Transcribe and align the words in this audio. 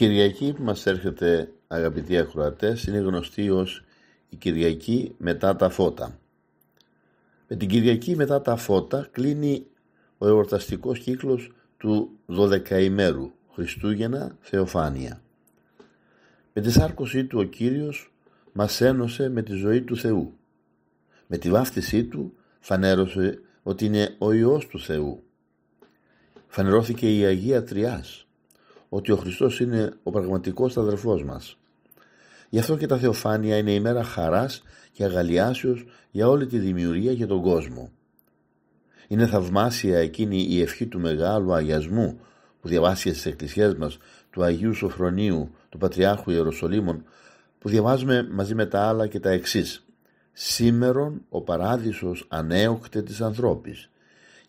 Κυριακή 0.00 0.52
που 0.52 0.62
μας 0.62 0.86
έρχεται 0.86 1.52
αγαπητοί 1.66 2.18
ακροατές 2.18 2.84
είναι 2.84 2.98
γνωστή 2.98 3.50
ως 3.50 3.84
η 4.28 4.36
Κυριακή 4.36 5.14
μετά 5.18 5.56
τα 5.56 5.68
φώτα. 5.68 6.18
Με 7.48 7.56
την 7.56 7.68
Κυριακή 7.68 8.16
μετά 8.16 8.42
τα 8.42 8.56
φώτα 8.56 9.08
κλείνει 9.10 9.66
ο 10.18 10.26
εορταστικός 10.26 10.98
κύκλος 10.98 11.52
του 11.76 12.10
12 12.26 12.70
ημέρου 12.70 13.30
Χριστούγεννα 13.52 14.36
Θεοφάνεια. 14.40 15.22
Με 16.52 16.62
τη 16.62 16.70
σάρκωσή 16.70 17.24
του 17.24 17.38
ο 17.38 17.44
Κύριος 17.44 18.12
μας 18.52 18.80
ένωσε 18.80 19.28
με 19.28 19.42
τη 19.42 19.52
ζωή 19.52 19.82
του 19.82 19.96
Θεού. 19.96 20.32
Με 21.26 21.36
τη 21.36 21.50
βάφτισή 21.50 22.04
του 22.04 22.32
φανέρωσε 22.60 23.40
ότι 23.62 23.84
είναι 23.84 24.14
ο 24.18 24.32
Υιός 24.32 24.66
του 24.66 24.80
Θεού. 24.80 25.22
Φανερώθηκε 26.46 27.18
η 27.18 27.24
Αγία 27.24 27.64
Τριάς, 27.64 28.24
ότι 28.92 29.12
ο 29.12 29.16
Χριστός 29.16 29.60
είναι 29.60 29.92
ο 30.02 30.10
πραγματικός 30.10 30.76
αδερφός 30.76 31.24
μας. 31.24 31.56
Γι' 32.48 32.58
αυτό 32.58 32.76
και 32.76 32.86
τα 32.86 32.96
Θεοφάνεια 32.96 33.56
είναι 33.56 33.72
η 33.72 33.80
μέρα 33.80 34.02
χαράς 34.02 34.62
και 34.92 35.04
αγαλιάσεως 35.04 35.84
για 36.10 36.28
όλη 36.28 36.46
τη 36.46 36.58
δημιουργία 36.58 37.14
και 37.14 37.26
τον 37.26 37.42
κόσμο. 37.42 37.90
Είναι 39.08 39.26
θαυμάσια 39.26 39.98
εκείνη 39.98 40.46
η 40.50 40.60
ευχή 40.60 40.86
του 40.86 41.00
μεγάλου 41.00 41.52
αγιασμού 41.52 42.20
που 42.60 42.68
διαβάσει 42.68 43.08
στις 43.08 43.26
εκκλησίες 43.26 43.74
μας 43.74 43.98
του 44.30 44.42
Αγίου 44.42 44.74
Σοφρονίου, 44.74 45.50
του 45.68 45.78
Πατριάρχου 45.78 46.30
Ιεροσολύμων, 46.30 47.04
που 47.58 47.68
διαβάζουμε 47.68 48.28
μαζί 48.30 48.54
με 48.54 48.66
τα 48.66 48.80
άλλα 48.80 49.06
και 49.06 49.20
τα 49.20 49.30
εξής. 49.30 49.84
Σήμερον 50.32 51.22
ο 51.28 51.40
παράδεισος 51.40 52.26
ανέοκτε 52.28 53.02
της 53.02 53.20
ανθρώπης 53.20 53.90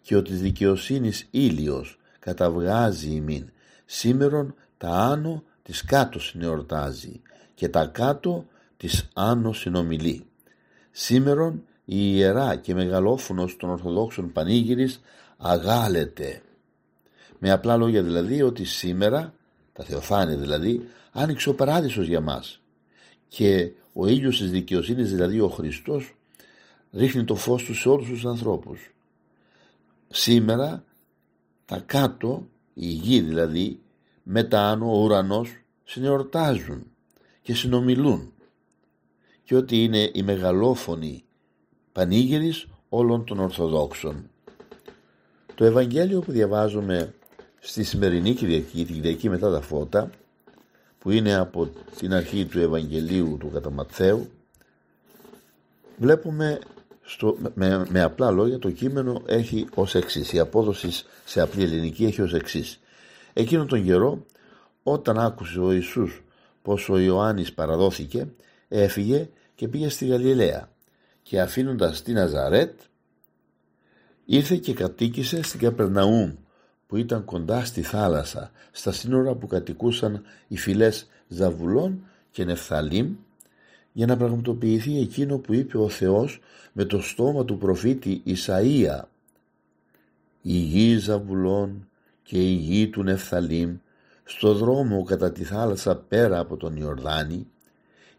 και 0.01 0.15
ο 0.15 0.21
της 0.21 0.41
δικαιοσύνης 0.41 1.27
ήλιος 1.31 1.99
καταβγάζει 2.19 3.09
ημίν. 3.09 3.49
Σήμερον 3.93 4.55
τα 4.77 4.89
άνω 4.89 5.43
της 5.63 5.85
κάτω 5.85 6.19
συνεορτάζει 6.19 7.21
και 7.53 7.69
τα 7.69 7.85
κάτω 7.85 8.45
της 8.77 9.09
άνω 9.13 9.53
συνομιλεί. 9.53 10.25
Σήμερον 10.91 11.63
η 11.85 11.95
ιερά 12.15 12.55
και 12.55 12.73
μεγαλόφωνος 12.73 13.57
των 13.57 13.69
Ορθοδόξων 13.69 14.31
Πανήγυρης 14.31 15.01
αγάλεται. 15.37 16.41
Με 17.39 17.51
απλά 17.51 17.77
λόγια 17.77 18.03
δηλαδή 18.03 18.41
ότι 18.41 18.63
σήμερα, 18.65 19.33
τα 19.73 19.83
Θεοφάνεια 19.83 20.37
δηλαδή, 20.37 20.87
άνοιξε 21.11 21.49
ο 21.49 21.55
παράδεισος 21.55 22.07
για 22.07 22.21
μας 22.21 22.61
και 23.27 23.71
ο 23.93 24.07
ήλιος 24.07 24.37
της 24.37 24.51
δικαιοσύνης 24.51 25.09
δηλαδή 25.09 25.39
ο 25.39 25.49
Χριστός 25.49 26.15
ρίχνει 26.91 27.23
το 27.23 27.35
φως 27.35 27.63
του 27.63 27.75
σε 27.75 27.89
όλους 27.89 28.07
τους 28.07 28.25
ανθρώπους. 28.25 28.93
Σήμερα 30.09 30.83
τα 31.65 31.79
κάτω, 31.79 32.47
η 32.73 32.85
γη 32.85 33.19
δηλαδή, 33.19 33.79
με 34.23 34.43
τα 34.43 34.61
άνω 34.61 34.91
ο 34.91 35.03
ουρανός 35.03 35.49
συνεορτάζουν 35.83 36.83
και 37.41 37.53
συνομιλούν 37.53 38.33
και 39.43 39.55
ότι 39.55 39.83
είναι 39.83 40.11
η 40.13 40.23
μεγαλόφωνη 40.23 41.23
πανήγυρης 41.91 42.67
όλων 42.89 43.25
των 43.25 43.39
Ορθοδόξων. 43.39 44.29
Το 45.55 45.65
Ευαγγέλιο 45.65 46.19
που 46.19 46.31
διαβάζουμε 46.31 47.13
στη 47.59 47.83
σημερινή 47.83 48.33
Κυριακή, 48.33 48.85
την 48.85 48.95
Κυριακή 48.95 49.29
μετά 49.29 49.51
τα 49.51 49.61
φώτα, 49.61 50.09
που 50.99 51.11
είναι 51.11 51.33
από 51.35 51.69
την 51.97 52.13
αρχή 52.13 52.45
του 52.45 52.59
Ευαγγελίου 52.59 53.37
του 53.39 53.49
Καταματθαίου, 53.49 54.29
βλέπουμε 55.97 56.59
στο, 57.01 57.37
με, 57.53 57.85
με, 57.89 58.01
απλά 58.01 58.31
λόγια 58.31 58.59
το 58.59 58.71
κείμενο 58.71 59.21
έχει 59.25 59.67
ως 59.73 59.95
εξής, 59.95 60.33
η 60.33 60.39
απόδοση 60.39 60.89
σε 61.25 61.41
απλή 61.41 61.63
ελληνική 61.63 62.05
έχει 62.05 62.21
ως 62.21 62.33
εξής. 62.33 62.79
Εκείνον 63.33 63.67
τον 63.67 63.83
καιρό 63.83 64.25
όταν 64.83 65.19
άκουσε 65.19 65.59
ο 65.59 65.71
Ιησούς 65.71 66.23
πως 66.61 66.89
ο 66.89 66.99
Ιωάννης 66.99 67.53
παραδόθηκε 67.53 68.27
έφυγε 68.67 69.29
και 69.55 69.67
πήγε 69.67 69.89
στη 69.89 70.05
Γαλιλαία 70.05 70.69
και 71.21 71.41
αφήνοντας 71.41 72.01
την 72.01 72.13
Ναζαρέτ 72.13 72.79
ήρθε 74.25 74.55
και 74.55 74.73
κατοίκησε 74.73 75.41
στην 75.43 75.59
Καπερναούμ 75.59 76.33
που 76.87 76.97
ήταν 76.97 77.25
κοντά 77.25 77.65
στη 77.65 77.81
θάλασσα 77.81 78.51
στα 78.71 78.91
σύνορα 78.91 79.35
που 79.35 79.47
κατοικούσαν 79.47 80.23
οι 80.47 80.57
φυλές 80.57 81.07
Ζαβουλών 81.27 82.05
και 82.31 82.45
Νεφθαλήμ 82.45 83.15
για 83.93 84.05
να 84.05 84.17
πραγματοποιηθεί 84.17 84.99
εκείνο 84.99 85.37
που 85.37 85.53
είπε 85.53 85.77
ο 85.77 85.89
Θεός 85.89 86.39
με 86.71 86.85
το 86.85 87.01
στόμα 87.01 87.45
του 87.45 87.57
προφήτη 87.57 88.23
Ισαΐα. 88.25 88.99
«Η 90.41 90.53
γη 90.53 90.97
Ζαβουλών 90.97 91.87
και 92.23 92.37
η 92.37 92.53
γη 92.53 92.87
του 92.87 93.03
Νεφθαλήμ 93.03 93.77
στο 94.23 94.53
δρόμο 94.53 95.03
κατά 95.03 95.31
τη 95.31 95.43
θάλασσα 95.43 95.95
πέρα 95.95 96.39
από 96.39 96.57
τον 96.57 96.75
Ιορδάνη 96.75 97.47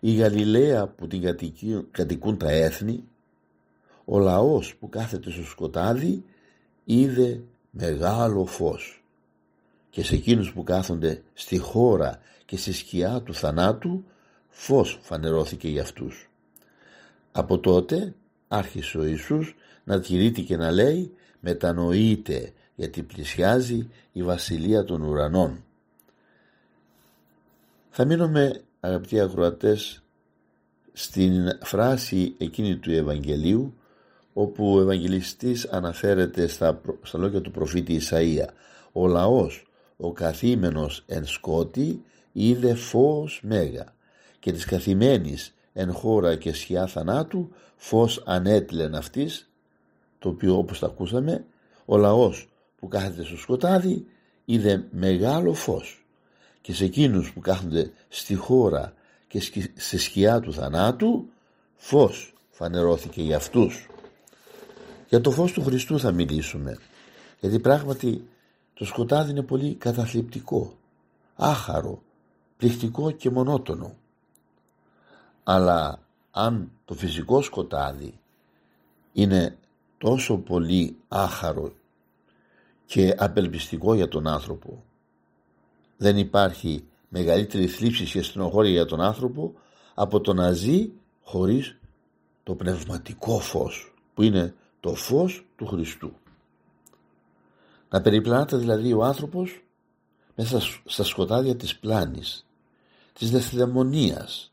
η 0.05 0.15
Γαλιλαία 0.15 0.87
που 0.87 1.07
την 1.07 1.37
κατοικούν 1.91 2.37
τα 2.39 2.51
έθνη, 2.51 3.05
ο 4.05 4.19
λαός 4.19 4.77
που 4.77 4.89
κάθεται 4.89 5.31
στο 5.31 5.43
σκοτάδι 5.43 6.25
είδε 6.85 7.43
μεγάλο 7.71 8.45
φως 8.45 9.05
και 9.91 10.05
σε 10.05 10.15
εκείνους 10.15 10.53
που 10.53 10.63
κάθονται 10.63 11.23
στη 11.35 11.59
χώρα 11.59 12.19
και 12.45 12.57
στη 12.57 12.73
σκιά 12.73 13.23
του 13.23 13.35
θανάτου 13.35 14.05
φως 14.53 14.99
φανερώθηκε 15.03 15.69
για 15.69 15.83
αυτούς. 15.83 16.31
Από 17.33 17.59
τότε 17.59 18.15
άρχισε 18.49 18.99
ο 18.99 19.05
Ιησούς 19.05 19.55
να 19.85 20.01
τηρείται 20.01 20.41
και 20.41 20.57
να 20.57 20.71
λέει 20.71 21.15
μετανοείται 21.41 22.53
γιατί 22.75 23.03
πλησιάζει 23.03 23.89
η 24.13 24.23
βασιλεία 24.23 24.85
των 24.85 25.03
ουρανών. 25.03 25.65
Θα 27.91 28.05
μείνουμε 28.05 28.63
αγαπητοί 28.81 29.21
ακροατές 29.21 30.03
στην 30.93 31.49
φράση 31.63 32.35
εκείνη 32.39 32.77
του 32.77 32.91
Ευαγγελίου 32.91 33.75
όπου 34.33 34.75
ο 34.75 34.81
Ευαγγελιστής 34.81 35.69
αναφέρεται 35.69 36.47
στα, 36.47 36.81
στα 37.03 37.19
λόγια 37.19 37.41
του 37.41 37.51
προφήτη 37.51 38.01
Ισαΐα 38.01 38.47
«Ο 38.93 39.07
λαός, 39.07 39.67
ο 39.97 40.13
καθήμενος 40.13 41.05
εν 41.07 41.27
σκότη, 41.27 42.05
είδε 42.33 42.75
φως 42.75 43.41
μέγα 43.43 43.95
και 44.43 44.53
της 44.53 44.65
καθημένης 44.65 45.55
εν 45.73 45.93
χώρα 45.93 46.37
και 46.37 46.53
σκιά 46.53 46.87
θανάτου 46.87 47.49
φως 47.77 48.23
ανέτειλεν 48.27 48.95
αυτής» 48.95 49.51
το 50.19 50.29
οποίο 50.29 50.57
όπως 50.57 50.79
τα 50.79 50.87
ακούσαμε 50.87 51.45
ο 51.85 51.97
λαός 51.97 52.49
που 52.79 52.89
κάθεται 52.89 53.25
στο 53.25 53.37
σκοτάδι 53.37 54.07
είδε 54.45 54.85
μεγάλο 54.91 55.55
φως 55.55 56.05
και 56.61 56.75
σε 56.75 56.85
εκείνους 56.85 57.33
που 57.33 57.41
κάθονται 57.41 57.91
στη 58.09 58.35
χώρα 58.35 58.95
και 59.29 59.43
σε 59.75 59.99
σκιά 59.99 60.41
του 60.41 60.53
θανάτου 60.53 61.29
φως 61.77 62.35
φανερώθηκε 62.51 63.23
για 63.23 63.37
αυτούς. 63.37 63.89
Για 65.09 65.21
το 65.21 65.31
φως 65.31 65.53
του 65.53 65.63
Χριστού 65.63 65.99
θα 65.99 66.13
μιλήσουμε 66.13 66.79
γιατί 67.41 67.59
πράγματι 67.59 68.29
το 68.75 68.85
σκοτάδι 68.85 69.31
είναι 69.31 69.43
πολύ 69.43 69.75
καταθλιπτικό, 69.75 70.79
άχαρο, 71.37 72.03
πληκτικό 72.57 73.11
και 73.11 73.31
μονότονο. 73.31 73.97
Αλλά 75.45 75.99
αν 76.31 76.71
το 76.85 76.95
φυσικό 76.95 77.43
σκοτάδι 77.43 78.19
είναι 79.13 79.59
τόσο 79.99 80.39
πολύ 80.39 80.97
άχαρο 81.09 81.73
και 82.87 83.15
απελπιστικό 83.19 83.95
για 83.95 84.09
τον 84.09 84.27
άνθρωπο 84.27 84.85
δεν 85.97 86.17
υπάρχει 86.17 86.85
μεγαλύτερη 87.09 87.67
θλίψη 87.67 88.05
και 88.05 88.23
στενοχώρια 88.23 88.71
για 88.71 88.87
τον 88.87 89.01
άνθρωπο 89.01 89.55
από 89.95 90.21
το 90.21 90.35
να 90.35 90.53
ζει 90.53 90.91
χωρίς 91.23 91.77
το 92.43 92.55
πνευματικό 92.55 93.39
φως 93.39 93.95
που 94.15 94.23
είναι 94.23 94.55
το 94.81 94.95
φως 94.95 95.47
του 95.57 95.67
Χριστού. 95.67 96.13
Να 97.89 98.01
περιπλανάται 98.01 98.57
δηλαδή 98.57 98.93
ο 98.93 99.05
άνθρωπος 99.05 99.65
μέσα 100.35 100.61
στα 100.85 101.05
σκοτάδια 101.05 101.57
της 101.57 101.79
πλάνης, 101.79 102.47
της 103.13 103.31
δευτερεμονίας, 103.31 104.52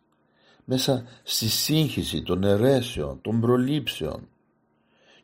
μέσα 0.72 1.06
στη 1.24 1.50
σύγχυση 1.50 2.22
των 2.22 2.44
αιρέσεων, 2.44 3.22
των 3.22 3.42
προλήψεων 3.42 4.28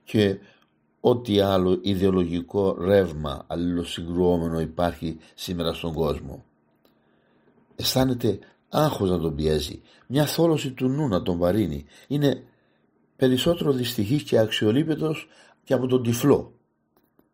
και 0.04 0.38
ό,τι 1.00 1.40
άλλο 1.40 1.80
ιδεολογικό 1.82 2.78
ρεύμα 2.80 3.44
αλληλοσυγκρουόμενο 3.48 4.60
υπάρχει 4.60 5.18
σήμερα 5.36 5.74
στον 5.74 5.94
κόσμο. 5.94 6.44
Αισθάνεται 7.76 8.40
άγχος 8.70 9.10
να 9.10 9.20
τον 9.20 9.36
πιέζει, 9.36 9.82
μια 10.08 10.26
θόλωση 10.26 10.72
του 10.72 10.88
νου 10.88 11.08
να 11.08 11.22
τον 11.22 11.38
βαρύνει. 11.38 11.86
Είναι 12.08 12.44
περισσότερο 13.16 13.72
δυστυχής 13.72 14.24
και 14.24 14.40
αξιολύπητος 14.40 15.28
και 15.64 15.74
από 15.74 15.88
τον 15.88 16.04
τυφλό 16.04 16.54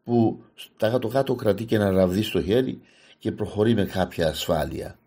που 0.03 0.43
στα 0.55 0.89
κάτω 0.89 1.07
κάτω 1.07 1.35
κρατεί 1.35 1.65
και 1.65 1.75
ένα 1.75 1.91
ραβδί 1.91 2.21
στο 2.21 2.41
χέρι 2.41 2.81
και 3.17 3.31
προχωρεί 3.31 3.73
με 3.73 3.85
κάποια 3.85 4.27
ασφάλεια. 4.27 4.99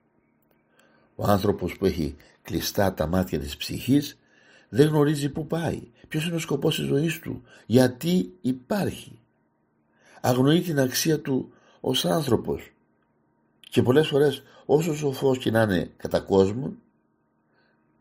Ο 1.16 1.24
άνθρωπος 1.24 1.76
που 1.76 1.86
έχει 1.86 2.16
κλειστά 2.44 2.94
τα 2.94 3.06
μάτια 3.06 3.38
της 3.38 3.56
ψυχής 3.56 4.18
δεν 4.68 4.88
γνωρίζει 4.88 5.28
πού 5.28 5.46
πάει, 5.46 5.82
ποιος 6.08 6.26
είναι 6.26 6.34
ο 6.34 6.38
σκοπός 6.38 6.76
της 6.76 6.84
ζωής 6.84 7.18
του, 7.18 7.42
γιατί 7.66 8.32
υπάρχει. 8.40 9.18
Αγνοεί 10.20 10.60
την 10.60 10.80
αξία 10.80 11.20
του 11.20 11.52
ως 11.80 12.04
άνθρωπος 12.04 12.72
και 13.60 13.82
πολλές 13.82 14.08
φορές 14.08 14.42
όσο 14.64 14.94
σοφός 14.94 15.38
και 15.38 15.50
να 15.50 15.62
είναι 15.62 15.90
κατά 15.96 16.20
κόσμο 16.20 16.74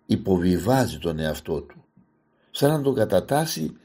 υποβιβάζει 0.05 0.97
τον 0.97 1.19
εαυτό 1.19 1.61
του 1.61 1.83
σαν 2.51 2.71
να 2.71 2.81
τον 2.81 2.95
κατατάσει 2.95 3.77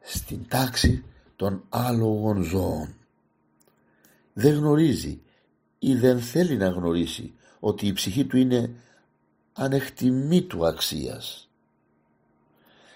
στην 0.00 0.48
τάξη 0.48 1.04
των 1.36 1.64
άλογων 1.68 2.42
ζώων. 2.42 2.94
Δεν 4.32 4.54
γνωρίζει 4.54 5.20
ή 5.78 5.94
δεν 5.94 6.20
θέλει 6.20 6.56
να 6.56 6.68
γνωρίσει 6.68 7.32
ότι 7.60 7.86
η 7.86 7.92
ψυχή 7.92 8.24
του 8.24 8.36
είναι 8.36 8.74
ανεκτιμή 9.58 10.42
του 10.42 10.66
αξίας. 10.66 11.48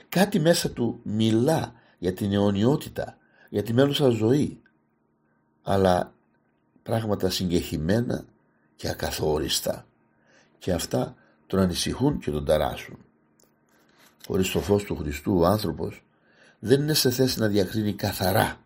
Κάτι 0.09 0.41
μέσα 0.41 0.71
του 0.71 1.01
μιλά 1.03 1.73
για 1.99 2.13
την 2.13 2.33
αιωνιότητα, 2.33 3.17
για 3.49 3.63
τη 3.63 3.73
μέλουσα 3.73 4.09
ζωή, 4.09 4.61
αλλά 5.63 6.15
πράγματα 6.83 7.31
συγκεχημένα 7.31 8.25
και 8.77 8.89
ακαθόριστα 8.89 9.87
και 10.59 10.73
αυτά 10.73 11.15
τον 11.47 11.61
ανησυχούν 11.61 12.19
και 12.19 12.31
τον 12.31 12.45
ταράσουν. 12.45 12.99
Χωρίς 14.27 14.51
το 14.51 14.61
φως 14.61 14.85
του 14.85 14.97
Χριστού 14.97 15.39
ο 15.39 15.47
άνθρωπος 15.47 16.05
δεν 16.59 16.81
είναι 16.81 16.95
σε 16.95 17.11
θέση 17.11 17.39
να 17.39 17.49
διακρίνει 17.49 17.93
καθαρά 17.93 18.61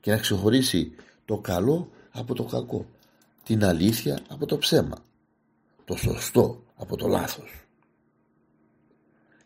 και 0.00 0.10
να 0.10 0.16
ξεχωρίσει 0.16 0.94
το 1.24 1.38
καλό 1.38 1.90
από 2.10 2.34
το 2.34 2.44
κακό, 2.44 2.86
την 3.42 3.64
αλήθεια 3.64 4.18
από 4.28 4.46
το 4.46 4.58
ψέμα, 4.58 5.04
το 5.84 5.96
σωστό 5.96 6.62
από 6.82 6.96
το 6.96 7.08
λάθος. 7.08 7.64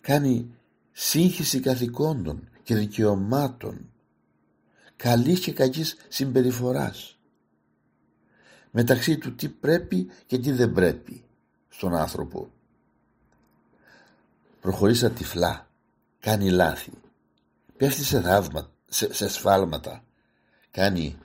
Κάνει 0.00 0.54
σύγχυση 0.92 1.60
καθηκόντων 1.60 2.48
και 2.62 2.74
δικαιωμάτων, 2.74 3.90
καλής 4.96 5.40
και 5.40 5.52
κακής 5.52 5.96
συμπεριφοράς, 6.08 7.18
μεταξύ 8.70 9.18
του 9.18 9.34
τι 9.34 9.48
πρέπει 9.48 10.10
και 10.26 10.38
τι 10.38 10.52
δεν 10.52 10.72
πρέπει 10.72 11.24
στον 11.68 11.94
άνθρωπο. 11.94 12.50
Προχωρεί 14.60 15.10
τυφλά, 15.10 15.68
κάνει 16.18 16.50
λάθη, 16.50 16.92
πέφτει 17.76 18.04
σε, 18.04 18.20
δαύμα, 18.20 18.70
σε, 18.86 19.14
σε 19.14 19.28
σφάλματα, 19.28 20.04
κάνει 20.70 21.18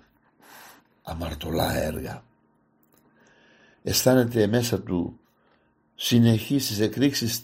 αμαρτωλά 1.01 1.73
έργα. 1.75 2.23
Αισθάνεται 3.83 4.47
μέσα 4.47 4.81
του 4.81 5.20
συνεχείς 6.03 6.67
τις 6.67 6.79
εκρήξεις 6.79 7.43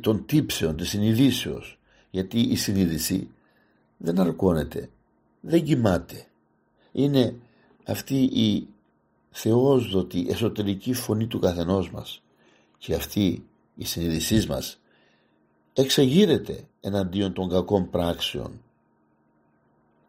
των 0.00 0.26
τύψεων, 0.26 0.76
της 0.76 0.88
συνειδήσεως, 0.88 1.78
γιατί 2.10 2.40
η 2.40 2.56
συνείδηση 2.56 3.30
δεν 3.96 4.20
αρκώνεται, 4.20 4.90
δεν 5.40 5.64
κοιμάται. 5.64 6.26
Είναι 6.92 7.36
αυτή 7.86 8.22
η 8.22 8.68
θεόσδοτη 9.30 10.26
εσωτερική 10.28 10.92
φωνή 10.92 11.26
του 11.26 11.38
καθενός 11.38 11.90
μας. 11.90 12.22
Και 12.78 12.94
αυτή 12.94 13.44
η 13.74 13.84
συνείδησής 13.84 14.46
μας 14.46 14.78
εξεγείρεται 15.72 16.68
εναντίον 16.80 17.32
των 17.32 17.48
κακών 17.48 17.90
πράξεων. 17.90 18.62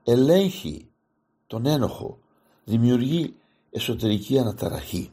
Ελέγχει 0.03 0.87
τον 1.47 1.65
ένοχο 1.65 2.19
δημιουργεί 2.63 3.33
εσωτερική 3.71 4.39
αναταραχή 4.39 5.11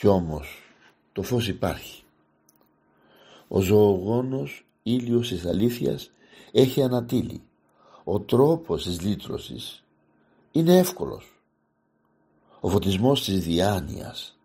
κι 0.00 0.06
όμως 0.06 0.62
το 1.12 1.22
φως 1.22 1.48
υπάρχει. 1.48 2.02
Ο 3.48 3.60
ζωογόνος 3.60 4.66
ήλιος 4.82 5.28
της 5.28 5.46
αλήθειας 5.46 6.10
έχει 6.52 6.82
ανατείλει. 6.82 7.42
Ο 8.04 8.20
τρόπος 8.20 8.82
της 8.82 9.00
λύτρωσης 9.00 9.84
είναι 10.50 10.78
εύκολος. 10.78 11.40
Ο 12.60 12.68
φωτισμός 12.68 13.24
της 13.24 13.44
διάνοιας. 13.44 14.38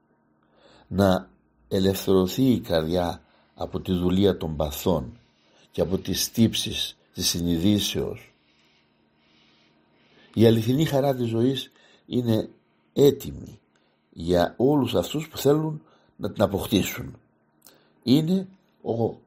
Να 0.88 1.30
ελευθερωθεί 1.68 2.52
η 2.52 2.60
καρδιά 2.60 3.22
από 3.54 3.81
τη 3.81 3.94
δουλεία 3.94 4.38
των 4.38 4.56
παθών 4.56 5.19
και 5.72 5.81
από 5.81 5.98
τις 5.98 6.31
τύψεις 6.31 6.98
της 7.13 7.30
συνειδήσεως. 7.30 8.34
Η 10.34 10.46
αληθινή 10.46 10.86
χαρά 10.86 11.16
της 11.16 11.28
ζωής 11.28 11.72
είναι 12.06 12.50
έτοιμη 12.94 13.60
για 14.18 14.54
όλους 14.58 14.96
αυτούς 14.96 15.28
που 15.28 15.38
θέλουν 15.38 15.82
να 16.16 16.32
την 16.32 16.44
αποκτήσουν. 16.44 17.16
Είναι 18.04 18.48
ο 18.84 19.18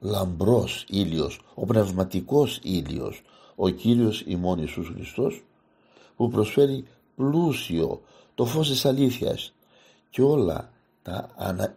λαμπρός 0.00 0.84
ήλιος, 0.88 1.40
ο 1.54 1.66
πνευματικός 1.66 2.60
ήλιος, 2.62 3.22
ο 3.54 3.68
Κύριος 3.68 4.22
ημών 4.26 4.58
Ιησούς 4.58 4.90
Χριστός 4.94 5.44
που 6.16 6.28
προσφέρει 6.28 6.84
πλούσιο 7.16 8.02
το 8.34 8.44
φως 8.44 8.68
της 8.68 8.84
αλήθειας 8.84 9.52
και 10.10 10.22
όλα 10.22 10.70
τα 11.02 11.30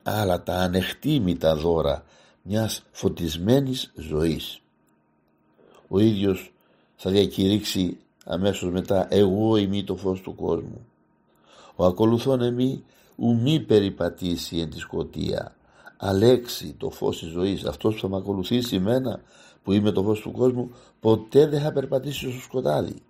άλλα 0.04 0.44
τα 0.44 0.54
ανεκτήμητα 0.54 1.56
δώρα 1.56 2.04
μιας 2.42 2.84
φωτισμένης 2.92 3.92
ζωής. 3.96 4.62
Ο 5.88 6.00
ίδιος 6.00 6.52
θα 6.96 7.10
διακηρύξει 7.10 7.98
αμέσως 8.26 8.72
μετά 8.72 9.08
«Εγώ 9.10 9.58
είμαι 9.58 9.84
το 9.84 9.96
φως 9.96 10.22
του 10.22 10.36
κόσμου». 10.36 10.87
Ο 11.80 11.86
ακολουθών 11.86 12.42
εμεί 12.42 12.84
ου 13.16 13.40
μη 13.42 13.60
περιπατήσει 13.60 14.58
εν 14.58 14.70
τη 14.70 14.80
σκοτία. 14.80 15.56
Αλέξει 15.98 16.76
το 16.78 16.90
φως 16.90 17.20
της 17.20 17.30
ζωής. 17.30 17.66
Αυτός 17.66 17.94
που 17.94 18.02
θα 18.02 18.10
με 18.10 18.18
ακολουθήσει 18.18 18.76
εμένα 18.76 19.22
που 19.64 19.72
είμαι 19.72 19.92
το 19.92 20.04
φως 20.04 20.20
του 20.20 20.32
κόσμου 20.32 20.72
ποτέ 21.00 21.48
δεν 21.48 21.62
θα 21.62 21.72
περπατήσει 21.72 22.32
στο 22.32 22.42
σκοτάδι. 22.42 23.02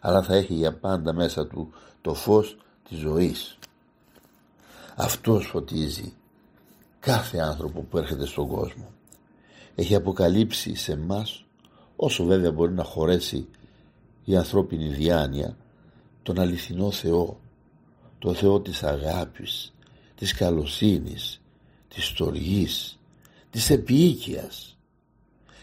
Αλλά 0.00 0.22
θα 0.22 0.34
έχει 0.34 0.54
για 0.54 0.74
πάντα 0.74 1.12
μέσα 1.12 1.46
του 1.46 1.72
το 2.02 2.14
φως 2.14 2.56
της 2.88 2.98
ζωής. 2.98 3.58
Αυτός 4.96 5.46
φωτίζει 5.46 6.12
κάθε 7.00 7.38
άνθρωπο 7.38 7.80
που 7.80 7.98
έρχεται 7.98 8.26
στον 8.26 8.48
κόσμο. 8.48 8.90
Έχει 9.74 9.94
αποκαλύψει 9.94 10.74
σε 10.74 10.96
μας 10.96 11.44
όσο 11.96 12.24
βέβαια 12.24 12.52
μπορεί 12.52 12.72
να 12.72 12.84
χωρέσει 12.84 13.48
η 14.24 14.36
ανθρώπινη 14.36 14.88
διάνοια 14.88 15.56
τον 16.22 16.40
αληθινό 16.40 16.90
Θεό 16.90 17.38
το 18.24 18.34
Θεό 18.34 18.60
της 18.60 18.82
αγάπης 18.82 19.74
της 20.14 20.34
καλοσύνης 20.34 21.40
της 21.88 22.06
στοργής 22.06 22.98
της 23.50 23.70
επίοικιας. 23.70 24.78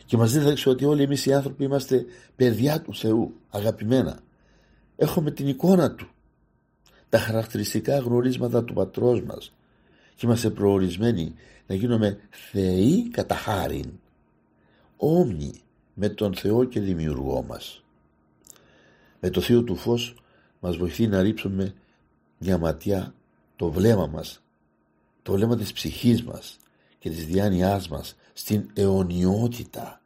Και 0.06 0.18
μας 0.18 0.32
δίδαξε 0.32 0.70
ότι 0.70 0.86
όλοι 0.86 1.04
εμείς 1.04 1.26
οι 1.26 1.34
άνθρωποι 1.34 1.64
είμαστε 1.64 2.06
παιδιά 2.36 2.82
του 2.82 2.96
Θεού 2.96 3.34
αγαπημένα. 3.50 4.20
Έχουμε 4.96 5.32
την 5.32 5.48
εικόνα 5.48 5.96
του 5.96 6.08
τα 7.10 7.18
χαρακτηριστικά 7.20 7.98
γνωρίσματα 7.98 8.64
του 8.64 8.74
πατρός 8.74 9.22
μας. 9.22 9.54
Και 10.16 10.26
είμαστε 10.26 10.50
προορισμένοι 10.50 11.34
να 11.68 11.76
γίνουμε 11.76 12.20
θεοί 12.30 13.10
κατά 13.10 13.36
χάριν 13.36 13.92
όμοιοι 14.98 15.62
με 15.94 16.10
τον 16.10 16.36
Θεό 16.36 16.64
και 16.64 16.80
δημιουργό 16.80 17.44
μας. 17.48 17.84
Με 19.20 19.30
το 19.30 19.42
Θείο 19.42 19.64
του 19.64 19.76
Φως 19.76 20.16
μας 20.60 20.78
βοηθεί 20.78 21.08
να 21.08 21.22
ρίψουμε 21.22 21.74
μια 22.42 22.58
ματιά 22.58 23.14
το 23.56 23.72
βλέμμα 23.72 24.08
μας 24.08 24.42
το 25.24 25.32
βλέμμα 25.32 25.58
της 25.58 25.74
ψυχής 25.74 26.24
μας 26.24 26.58
και 27.00 27.10
της 27.10 27.26
διάνοιάς 27.26 27.88
μας 27.88 28.16
στην 28.34 28.70
αιωνιότητα 28.74 30.02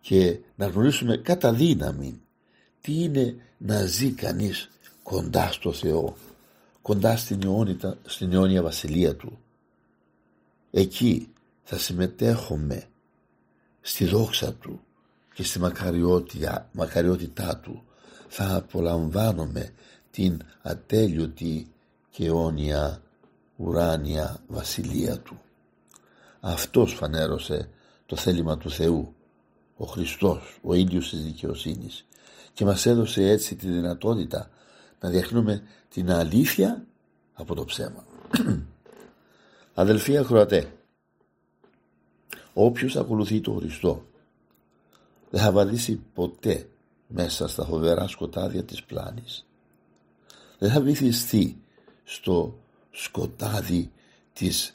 και 0.00 0.38
να 0.56 0.66
γνωρίσουμε 0.66 1.16
κατά 1.16 1.52
δύναμη 1.52 2.20
τι 2.80 3.02
είναι 3.02 3.36
να 3.58 3.84
ζει 3.84 4.10
κανείς 4.10 4.70
κοντά 5.02 5.52
στο 5.52 5.72
Θεό, 5.72 6.16
κοντά 6.82 7.16
στην, 7.16 7.40
αιώνια, 7.44 7.98
στην 8.04 8.32
αιώνια 8.32 8.62
βασιλεία 8.62 9.16
Του. 9.16 9.38
Εκεί 10.70 11.28
θα 11.62 11.78
συμμετέχουμε 11.78 12.84
στη 13.80 14.04
δόξα 14.04 14.54
Του 14.54 14.80
και 15.34 15.42
στη 15.42 15.60
μακαριότητά 16.72 17.56
Του. 17.56 17.82
Θα 18.28 18.56
απολαμβάνουμε 18.56 19.72
την 20.12 20.40
ατέλειωτη 20.62 21.66
και 22.10 22.26
αιώνια 22.26 23.02
ουράνια 23.56 24.40
βασιλεία 24.46 25.18
του. 25.18 25.40
Αυτός 26.40 26.92
φανέρωσε 26.92 27.68
το 28.06 28.16
θέλημα 28.16 28.58
του 28.58 28.70
Θεού, 28.70 29.14
ο 29.76 29.84
Χριστός, 29.84 30.60
ο 30.62 30.74
ίδιος 30.74 31.10
της 31.10 31.22
δικαιοσύνης 31.24 32.04
και 32.52 32.64
μας 32.64 32.86
έδωσε 32.86 33.28
έτσι 33.28 33.56
τη 33.56 33.68
δυνατότητα 33.68 34.50
να 35.00 35.08
διακρίνουμε 35.08 35.62
την 35.88 36.10
αλήθεια 36.10 36.84
από 37.32 37.54
το 37.54 37.64
ψέμα. 37.64 38.04
Αδελφοί 39.74 40.18
ακροατέ, 40.18 40.72
όποιος 42.52 42.96
ακολουθεί 42.96 43.40
τον 43.40 43.58
Χριστό 43.58 44.06
δεν 45.30 45.40
θα 45.40 45.52
βαδίσει 45.52 46.00
ποτέ 46.14 46.68
μέσα 47.06 47.48
στα 47.48 47.64
φοβερά 47.64 48.08
σκοτάδια 48.08 48.64
της 48.64 48.82
πλάνης. 48.82 49.46
Δεν 50.62 50.70
θα 50.70 50.80
βυθιστεί 50.80 51.56
στο 52.04 52.58
σκοτάδι 52.90 53.90
της 54.32 54.72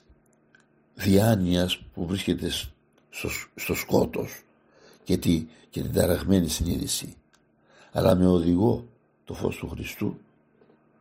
διάνοιας 0.95 1.77
που 1.93 2.05
βρίσκεται 2.05 2.49
στο, 3.09 3.29
στο 3.55 3.75
σκότος 3.75 4.43
και, 5.03 5.17
τη, 5.17 5.47
και 5.69 5.81
την 5.81 5.93
ταραγμένη 5.93 6.47
συνείδηση. 6.47 7.15
Αλλά 7.91 8.15
με 8.15 8.27
οδηγό 8.27 8.87
το 9.25 9.33
φως 9.33 9.55
του 9.55 9.69
Χριστού 9.69 10.17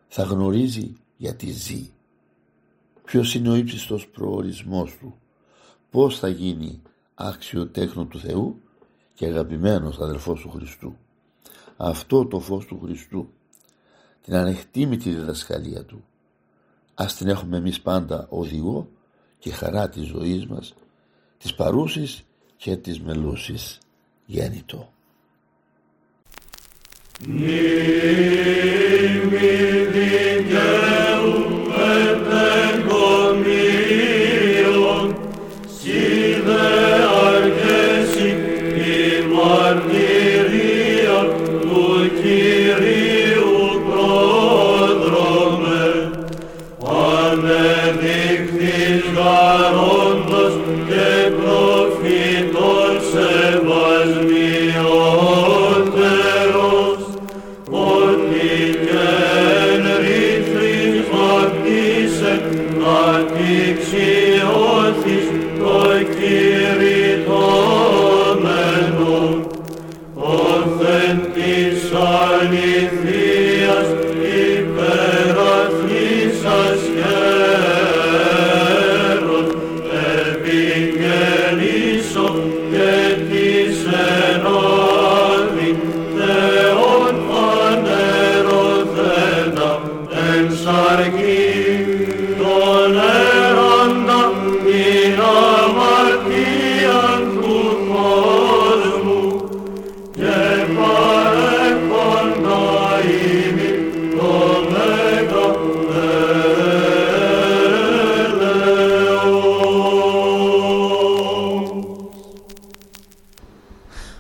θα 0.09 0.23
γνωρίζει 0.23 0.93
γιατί 1.17 1.51
ζει. 1.51 1.91
Ποιος 3.05 3.35
είναι 3.35 3.49
ο 3.49 3.55
ύψιστος 3.55 4.07
προορισμός 4.09 4.97
του. 5.01 5.19
Πώς 5.91 6.19
θα 6.19 6.29
γίνει 6.29 6.83
άξιο 7.15 7.67
τέχνο 7.67 8.05
του 8.05 8.19
Θεού 8.19 8.61
και 9.15 9.27
αγαπημένος 9.27 9.99
αδελφός 9.99 10.41
του 10.41 10.51
Χριστού. 10.51 10.97
Αυτό 11.77 12.27
το 12.27 12.41
φως 12.41 12.67
του 12.67 12.81
Χριστού, 12.85 13.31
την 14.27 14.35
ανεκτήμητη 14.35 15.11
διδασκαλία 15.11 15.85
του, 15.85 16.05
ας 16.95 17.17
την 17.17 17.29
έχουμε 17.29 17.57
εμείς 17.57 17.81
πάντα 17.81 18.27
οδηγό 18.31 18.89
και 19.39 19.53
χαρά 19.53 19.89
της 19.89 20.07
ζωής 20.07 20.47
μας, 20.47 20.75
της 21.39 21.55
παρούσης 21.55 22.25
και 22.57 22.77
της 22.77 23.01
μελούσης 23.01 23.79
γέννητο. 24.27 24.93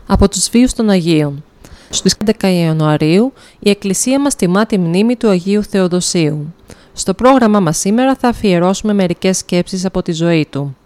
Από 0.06 0.28
τους 0.28 0.48
βίους 0.48 0.72
των 0.72 0.90
Αγίων. 0.90 1.44
Στις 1.90 2.16
11 2.40 2.48
Ιανουαρίου 2.48 3.32
η 3.58 3.70
Εκκλησία 3.70 4.20
μας 4.20 4.36
τιμά 4.36 4.66
τη 4.66 4.78
μνήμη 4.78 5.16
του 5.16 5.28
Αγίου 5.28 5.64
Θεοδοσίου. 5.64 6.54
Στο 6.92 7.14
πρόγραμμα 7.14 7.60
μας 7.60 7.78
σήμερα 7.78 8.14
θα 8.14 8.28
αφιερώσουμε 8.28 8.92
μερικές 8.92 9.38
σκέψεις 9.38 9.84
από 9.84 10.02
τη 10.02 10.12
ζωή 10.12 10.46
του. 10.50 10.76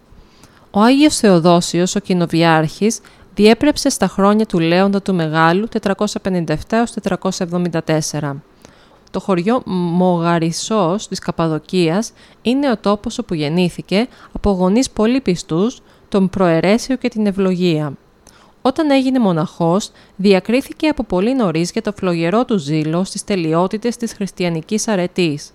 Ο 0.71 0.79
Άγιος 0.79 1.15
Θεοδόσιος, 1.15 1.95
ο 1.95 1.99
κοινοβιάρχης, 1.99 2.99
διέπρεψε 3.35 3.89
στα 3.89 4.07
χρόνια 4.07 4.45
του 4.45 4.59
Λέοντα 4.59 5.01
του 5.01 5.13
Μεγάλου 5.13 5.67
457-474. 5.67 8.35
Το 9.11 9.19
χωριό 9.19 9.61
Μογαρισός 9.65 11.07
της 11.07 11.19
Καπαδοκίας 11.19 12.11
είναι 12.41 12.71
ο 12.71 12.77
τόπος 12.77 13.17
όπου 13.17 13.33
γεννήθηκε 13.33 14.07
από 14.31 14.51
γονείς 14.51 14.89
πολύ 14.89 15.21
πιστούς, 15.21 15.81
τον 16.09 16.29
Προαιρέσιο 16.29 16.95
και 16.95 17.09
την 17.09 17.25
Ευλογία. 17.25 17.93
Όταν 18.61 18.91
έγινε 18.91 19.19
μοναχός, 19.19 19.91
διακρίθηκε 20.15 20.87
από 20.87 21.03
πολύ 21.03 21.35
νωρίς 21.35 21.71
για 21.71 21.81
το 21.81 21.91
φλογερό 21.91 22.45
του 22.45 22.57
ζήλο 22.57 23.03
στις 23.03 23.23
τελειότητες 23.23 23.97
της 23.97 24.13
χριστιανικής 24.13 24.87
αρετής. 24.87 25.53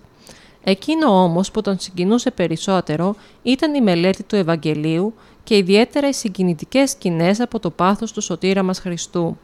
Εκείνο 0.63 1.23
όμως 1.23 1.51
που 1.51 1.61
τον 1.61 1.79
συγκινούσε 1.79 2.31
περισσότερο 2.31 3.15
ήταν 3.43 3.73
η 3.73 3.81
μελέτη 3.81 4.23
του 4.23 4.35
Ευαγγελίου 4.35 5.13
και 5.43 5.57
ιδιαίτερα 5.57 6.07
οι 6.07 6.13
συγκινητικές 6.13 6.89
σκηνές 6.89 7.39
από 7.39 7.59
το 7.59 7.69
πάθος 7.69 8.11
του 8.11 8.21
σωτήρα 8.21 8.63
μας 8.63 8.79
Χριστού. 8.79 9.37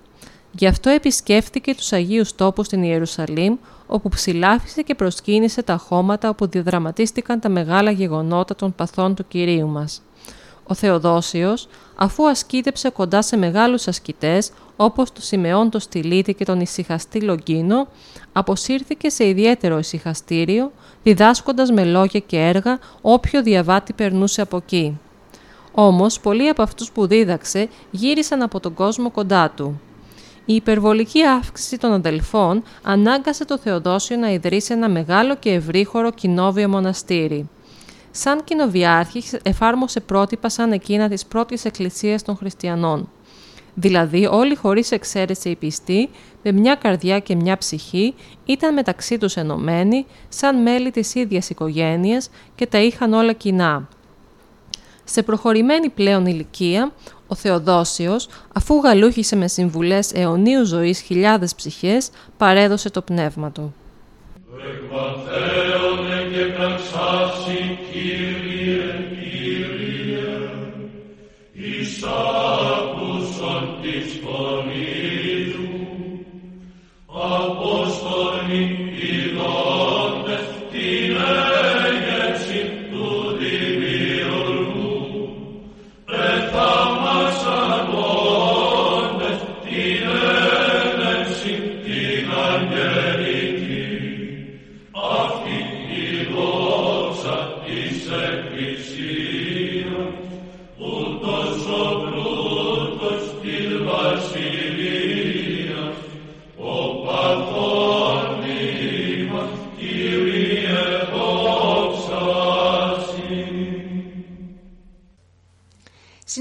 Γι' 0.52 0.68
αυτό 0.68 0.90
επισκέφθηκε 0.90 1.76
τους 1.76 1.94
Αγίους 1.94 2.36
τόπους 2.36 2.66
στην 2.66 2.84
Ιερουσαλήμ, 2.84 3.56
όπου 3.88 4.10
ψηλάφισε 4.10 4.82
και 4.82 4.96
προσκύνησε 4.96 5.64
τα 5.64 5.78
χώματα 5.78 6.30
όπου 6.30 6.48
διαδραματίστηκαν 6.48 7.40
τα 7.40 7.50
μεγάλα 7.50 7.92
γεγονότα 7.92 8.56
των 8.56 8.76
παθών 8.76 9.16
του 9.16 9.28
Κυρίου 9.28 9.68
μας. 9.68 10.02
Ο 10.68 10.74
Θεοδόσιος, 10.74 11.68
αφού 11.96 12.30
ασκήτεψε 12.30 12.90
κοντά 12.90 13.22
σε 13.22 13.38
μεγάλους 13.38 13.88
ασκητές, 13.88 14.52
όπως 14.76 15.12
το 15.12 15.22
Σιμεών 15.22 15.70
το 15.70 15.80
Στυλίτη 15.80 16.34
και 16.34 16.46
τον 16.46 16.60
ησυχαστή 16.60 17.22
Λογκίνο, 17.22 17.88
αποσύρθηκε 18.34 19.10
σε 19.10 19.28
ιδιαίτερο 19.28 19.78
ησυχαστήριο, 19.78 20.72
διδάσκοντας 21.04 21.72
με 21.72 21.86
λόγια 21.86 22.20
και 22.20 22.38
έργα 22.38 22.80
όποιο 23.02 23.44
διαβάτη 23.44 23.94
περνούσε 23.94 24.42
από 24.42 24.58
εκεί. 24.58 25.00
Όμως, 25.72 26.20
πολλοί 26.20 26.50
από 26.50 26.62
αυτούς 26.62 26.92
που 26.92 27.08
δίδαξε 27.08 27.70
γύρισαν 27.92 28.42
από 28.42 28.60
τον 28.60 28.74
κόσμο 28.74 29.12
κοντά 29.12 29.50
του. 29.50 29.82
Η 30.46 30.56
υπερβολική 30.56 31.24
αύξηση 31.24 31.78
των 31.78 31.92
αδελφών 31.92 32.64
ανάγκασε 32.84 33.46
το 33.46 33.58
Θεοδόσιο 33.58 34.18
να 34.18 34.32
ιδρύσει 34.32 34.74
ένα 34.74 34.90
μεγάλο 34.90 35.36
και 35.36 35.52
ευρύχωρο 35.52 36.12
κοινόβιο 36.12 36.70
μοναστήρι 36.70 37.50
σαν 38.16 38.44
κοινοβιάρχης 38.44 39.34
εφάρμοσε 39.44 40.00
πρότυπα 40.00 40.50
σαν 40.50 40.72
εκείνα 40.72 41.10
της 41.10 41.26
πρώτης 41.26 41.66
εκκλησίας 41.66 42.24
των 42.24 42.36
χριστιανών. 42.36 43.10
Δηλαδή 43.74 44.26
όλοι 44.26 44.56
χωρίς 44.56 44.92
εξαίρεση 44.92 45.50
οι 45.50 45.56
πιστοί, 45.56 46.10
με 46.44 46.52
μια 46.52 46.76
καρδιά 46.76 47.20
και 47.20 47.36
μια 47.36 47.58
ψυχή, 47.58 48.14
ήταν 48.46 48.74
μεταξύ 48.74 49.18
τους 49.18 49.36
ενωμένοι, 49.36 50.06
σαν 50.30 50.62
μέλη 50.62 50.92
της 50.92 51.16
ίδιας 51.16 51.50
οικογένειας 51.50 52.30
και 52.56 52.66
τα 52.66 52.82
είχαν 52.82 53.14
όλα 53.14 53.34
κοινά. 53.34 53.88
Σε 55.04 55.24
προχωρημένη 55.24 55.90
πλέον 55.90 56.26
ηλικία, 56.26 56.92
ο 57.28 57.36
Θεοδόσιος, 57.36 58.28
αφού 58.54 58.76
γαλούχησε 58.76 59.36
με 59.36 59.48
συμβουλές 59.48 60.14
αιωνίου 60.14 60.66
ζωής 60.66 61.00
χιλιάδες 61.02 61.56
ψυχές, 61.56 62.10
παρέδωσε 62.38 62.90
το 62.90 63.02
πνεύμα 63.02 63.52
του 63.52 63.74
και 66.92 67.34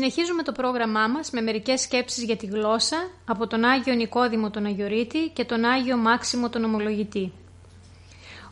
Συνεχίζουμε 0.04 0.42
το 0.42 0.52
πρόγραμμά 0.52 1.06
μας 1.08 1.30
με 1.30 1.40
μερικές 1.40 1.80
σκέψεις 1.80 2.22
για 2.22 2.36
τη 2.36 2.46
γλώσσα 2.46 2.96
από 3.24 3.46
τον 3.46 3.64
Άγιο 3.64 3.94
Νικόδημο 3.94 4.50
τον 4.50 4.66
Αγιορείτη 4.66 5.30
και 5.32 5.44
τον 5.44 5.64
Άγιο 5.64 5.96
Μάξιμο 5.96 6.48
τον 6.48 6.64
Ομολογητή. 6.64 7.32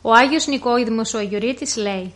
Ο 0.01 0.13
Άγιος 0.13 0.47
Νικόδημος 0.47 1.13
ο 1.13 1.17
Αγιορείτης 1.17 1.75
λέει 1.75 2.13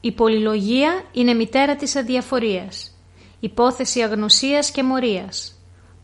«Η 0.00 0.12
πολυλογία 0.12 1.04
είναι 1.12 1.34
μητέρα 1.34 1.76
της 1.76 1.96
αδιαφορίας, 1.96 2.96
υπόθεση 3.40 4.00
αγνωσίας 4.00 4.70
και 4.70 4.82
μορίας, 4.82 5.60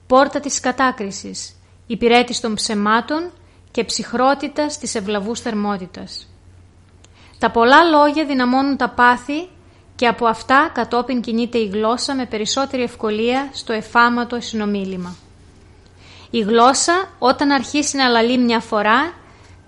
πόρτα 0.07 0.41
της 0.41 0.61
κατάκρισης, 0.61 1.57
υπηρέτης 1.87 2.41
των 2.41 2.55
ψεμάτων 2.55 3.31
και 3.71 3.85
ψυχρότητας 3.85 4.79
της 4.79 4.95
ευλαβούς 4.95 5.41
θερμότητας. 5.41 6.29
Τα 7.39 7.51
πολλά 7.51 7.85
λόγια 7.85 8.25
δυναμώνουν 8.25 8.77
τα 8.77 8.91
πάθη 8.91 9.49
και 10.01 10.07
από 10.07 10.27
αυτά 10.27 10.71
κατόπιν 10.75 11.21
κινείται 11.21 11.59
η 11.59 11.67
γλώσσα 11.67 12.15
με 12.15 12.27
περισσότερη 12.27 12.83
ευκολία 12.83 13.49
στο 13.53 13.73
εφάματο 13.73 14.41
συνομίλημα. 14.41 15.17
Η 16.31 16.41
γλώσσα 16.41 17.09
όταν 17.19 17.51
αρχίσει 17.51 17.97
να 17.97 18.09
λαλεί 18.09 18.39
μια 18.39 18.61
φορά 18.61 19.13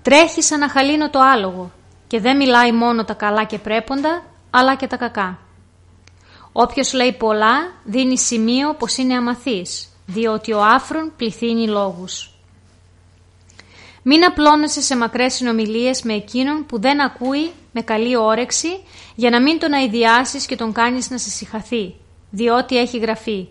τρέχει 0.02 0.42
σαν 0.42 0.58
να 0.58 0.68
χαλίνω 0.68 1.10
το 1.10 1.18
άλογο 1.20 1.70
και 2.06 2.20
δεν 2.20 2.36
μιλάει 2.36 2.72
μόνο 2.72 3.04
τα 3.04 3.14
καλά 3.14 3.44
και 3.44 3.58
πρέποντα 3.58 4.22
αλλά 4.50 4.74
και 4.74 4.86
τα 4.86 4.96
κακά. 4.96 5.38
Όποιος 6.52 6.92
λέει 6.92 7.12
πολλά 7.12 7.72
δίνει 7.84 8.18
σημείο 8.18 8.74
πως 8.74 8.96
είναι 8.96 9.14
αμαθής 9.14 9.88
διότι 10.06 10.52
ο 10.52 10.64
άφρον 10.64 11.12
πληθύνει 11.16 11.68
λόγους. 11.68 12.30
Μην 14.02 14.24
απλώνεσαι 14.24 14.80
σε 14.80 14.96
μακρές 14.96 15.34
συνομιλίες 15.34 16.02
με 16.02 16.14
εκείνον 16.14 16.66
που 16.66 16.80
δεν 16.80 17.00
ακούει 17.00 17.50
με 17.72 17.80
καλή 17.80 18.16
όρεξη 18.16 18.82
για 19.14 19.30
να 19.30 19.42
μην 19.42 19.58
τον 19.58 19.72
αειδιάσεις 19.72 20.46
και 20.46 20.56
τον 20.56 20.72
κάνεις 20.72 21.10
να 21.10 21.18
σε 21.18 21.30
συχαθεί, 21.30 21.94
διότι 22.30 22.78
έχει 22.78 22.98
γραφεί 22.98 23.48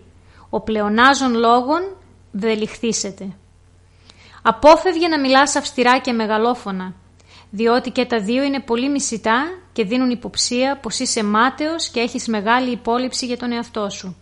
«Ο 0.50 0.60
πλεονάζων 0.60 1.34
λόγων 1.34 1.96
βελιχθήσεται». 2.32 3.36
Απόφευγε 4.42 5.08
να 5.08 5.20
μιλάς 5.20 5.56
αυστηρά 5.56 5.98
και 5.98 6.12
μεγαλόφωνα, 6.12 6.94
διότι 7.50 7.90
και 7.90 8.04
τα 8.04 8.20
δύο 8.20 8.42
είναι 8.42 8.60
πολύ 8.60 8.88
μισητά 8.88 9.44
και 9.72 9.84
δίνουν 9.84 10.10
υποψία 10.10 10.78
πως 10.82 10.98
είσαι 10.98 11.24
μάταιος 11.24 11.88
και 11.88 12.00
έχεις 12.00 12.28
μεγάλη 12.28 12.70
υπόλοιψη 12.70 13.26
για 13.26 13.36
τον 13.36 13.52
εαυτό 13.52 13.90
σου. 13.90 14.16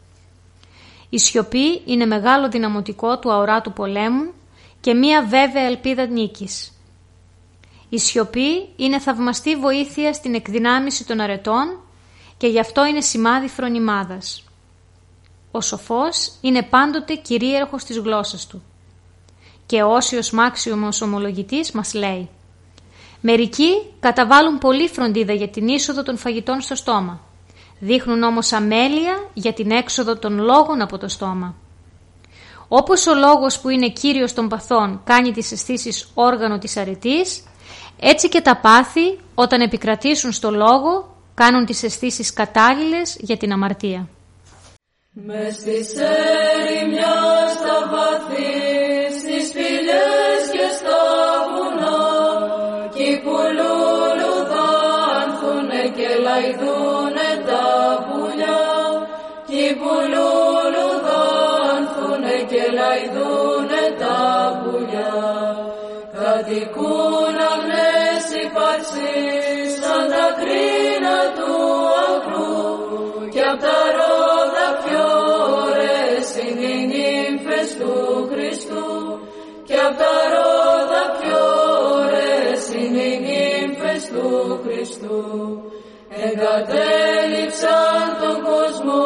Η 1.09 1.19
σιωπή 1.19 1.83
είναι 1.85 2.07
μεγάλο 2.07 2.49
δυναμωτικό 2.49 3.19
του 3.19 3.33
αοράτου 3.33 3.73
πολέμου 3.73 4.33
και 4.81 4.95
μία 4.95 5.23
βέβαια 5.23 5.63
ελπίδα 5.63 6.07
νίκης. 6.07 6.80
Η 7.93 7.99
σιωπή 7.99 8.69
είναι 8.77 8.99
θαυμαστή 8.99 9.57
βοήθεια 9.57 10.13
στην 10.13 10.35
εκδυνάμιση 10.35 11.07
των 11.07 11.21
αρετών 11.21 11.81
και 12.37 12.47
γι' 12.47 12.61
αυτό 12.61 12.85
είναι 12.85 13.01
σημάδι 13.01 13.49
φρονιμάδας. 13.49 14.45
Ο 15.51 15.61
σοφός 15.61 16.33
είναι 16.41 16.63
πάντοτε 16.63 17.15
κυρίαρχος 17.15 17.85
της 17.85 17.99
γλώσσας 17.99 18.47
του. 18.47 18.63
Και 19.67 19.83
ο 19.83 19.93
Όσιος 19.93 20.31
Μάξιωμος 20.31 21.01
ομολογητής 21.01 21.73
μας 21.73 21.95
λέει 21.95 22.29
«Μερικοί 23.21 23.73
καταβάλουν 24.01 24.59
πολύ 24.59 24.89
φροντίδα 24.89 25.33
για 25.33 25.49
την 25.49 25.69
είσοδο 25.69 26.03
των 26.03 26.17
φαγητών 26.17 26.61
στο 26.61 26.75
στόμα. 26.75 27.21
Δείχνουν 27.79 28.23
όμως 28.23 28.53
αμέλεια 28.53 29.29
για 29.35 29.53
την 29.53 29.71
έξοδο 29.71 30.17
των 30.17 30.39
λόγων 30.39 30.81
από 30.81 30.99
το 30.99 31.09
στόμα. 31.09 31.55
Όπως 32.69 33.07
ο 33.07 33.15
λόγος 33.15 33.61
που 33.61 33.69
είναι 33.69 33.89
κύριος 33.89 34.33
των 34.33 34.49
παθών 34.49 35.01
κάνει 35.05 35.33
τις 35.33 35.53
αισθήσεις 35.53 36.11
όργανο 36.15 36.59
της 36.59 36.77
αρετής, 36.77 37.43
έτσι 38.01 38.29
και 38.29 38.41
τα 38.41 38.57
πάθη 38.57 39.19
όταν 39.35 39.61
επικρατήσουν 39.61 40.33
στο 40.33 40.51
λόγο 40.51 41.17
κάνουν 41.35 41.67
τις 41.67 41.83
αισθήσεις 41.83 42.33
κατάλληλες 42.33 43.17
για 43.21 43.37
την 43.37 43.53
αμαρτία. 43.53 44.09
Με 45.13 45.51
στις 45.59 45.95
ερημιά 45.95 47.17
στα 47.57 47.79
βαθύ, 47.93 48.53
στις 49.19 49.49
σπηλιές 49.49 50.43
και 50.55 50.67
στα 50.79 51.03
βουνά, 51.51 52.03
κι 52.95 53.11
που 53.23 53.37
λουλουδάνθουνε 53.59 55.83
και 55.97 56.11
λαϊδούνε 56.27 57.31
τα 57.49 57.67
πουλιά, 58.07 58.65
κι 59.49 59.67
που 59.81 59.93
λουλουδάνθουνε 60.13 62.37
και 62.51 62.63
λαϊδούνε 62.79 63.83
τα 64.03 64.19
πουλιά, 64.63 65.19
κατοικούν 66.15 67.00
Εγκατέλειψαν 86.25 88.07
τον 88.21 88.37
κόσμο, 88.51 89.03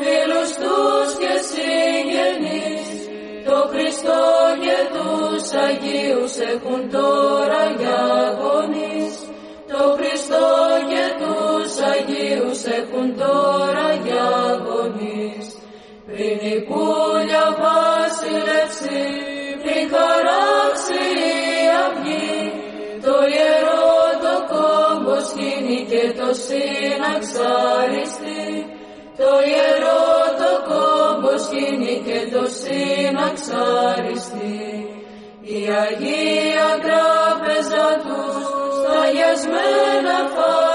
φίλους 0.00 0.50
τους 0.60 1.08
και 1.20 1.34
συγγενείς, 1.50 2.88
το 3.46 3.56
Χριστό 3.72 4.24
και 4.64 4.78
τους 4.94 5.44
Αγίους 5.66 6.34
έχουν 6.52 6.80
τώρα 6.90 7.62
για 7.80 8.02
Αγίους 12.70 12.78
έχουν 12.78 13.16
τώρα 13.16 13.88
για 14.04 14.28
γονείς. 14.64 15.46
Πριν 16.06 16.38
η 16.54 16.56
πουλιά 16.68 17.46
βασιλεύσει, 17.62 19.02
πριν 19.62 19.84
χαράξει 19.92 21.02
η 21.30 21.66
αυγή, 21.84 22.38
το 23.04 23.16
ιερό 23.36 23.92
το 24.24 24.34
κόμπο 24.52 25.16
σκήνει 25.28 25.80
και 25.90 26.04
το 26.18 26.28
συναξαριστεί. 26.46 28.44
Το 29.20 29.30
ιερό 29.52 30.08
το 30.40 30.52
κόμπο 30.70 31.32
σκήνει 31.44 31.96
και 32.06 32.20
το 32.34 32.42
συναξαριστεί. 32.60 34.58
Η 35.56 35.60
Αγία 35.84 36.70
Τράπεζα 36.84 37.86
τους 38.04 38.44
στα 38.78 39.02
γιασμένα 39.14 40.16
φαγητά 40.34 40.69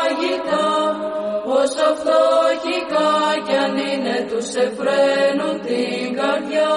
όσο 1.66 1.88
φτωχικά 2.00 3.12
κι 3.46 3.56
αν 3.66 3.76
είναι 3.90 4.18
τους 4.30 4.50
εφραίνουν 4.66 5.56
την 5.68 6.06
καρδιά. 6.20 6.76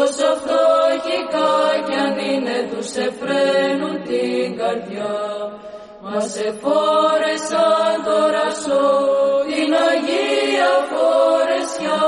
Όσο 0.00 0.28
φτωχικά 0.40 1.52
κι 1.86 1.96
αν 2.06 2.16
είναι 2.30 2.58
τους 2.70 2.90
εφραίνουν 3.06 3.94
την 4.08 4.46
καρδιά. 4.60 5.14
Μας 6.04 6.36
εφόρεσαν 6.48 7.94
τώρα 8.08 8.48
σω 8.62 8.84
την 9.48 9.72
Αγία 9.88 10.74
Φορεσιά. 10.90 12.02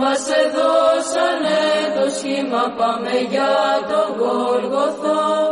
Μας 0.00 0.22
εδώσανε 0.42 1.62
το 1.96 2.04
σχήμα 2.16 2.62
πάμε 2.78 3.14
για 3.32 3.54
τον 3.90 4.08
Γολγοθά 4.18 5.47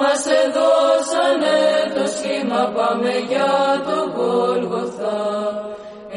μας 0.00 0.22
εδώσανε 0.42 1.58
το 1.94 2.04
σχήμα 2.14 2.62
πάμε 2.76 3.12
για 3.30 3.52
τον 3.86 4.04
Γολγοθά 4.16 5.20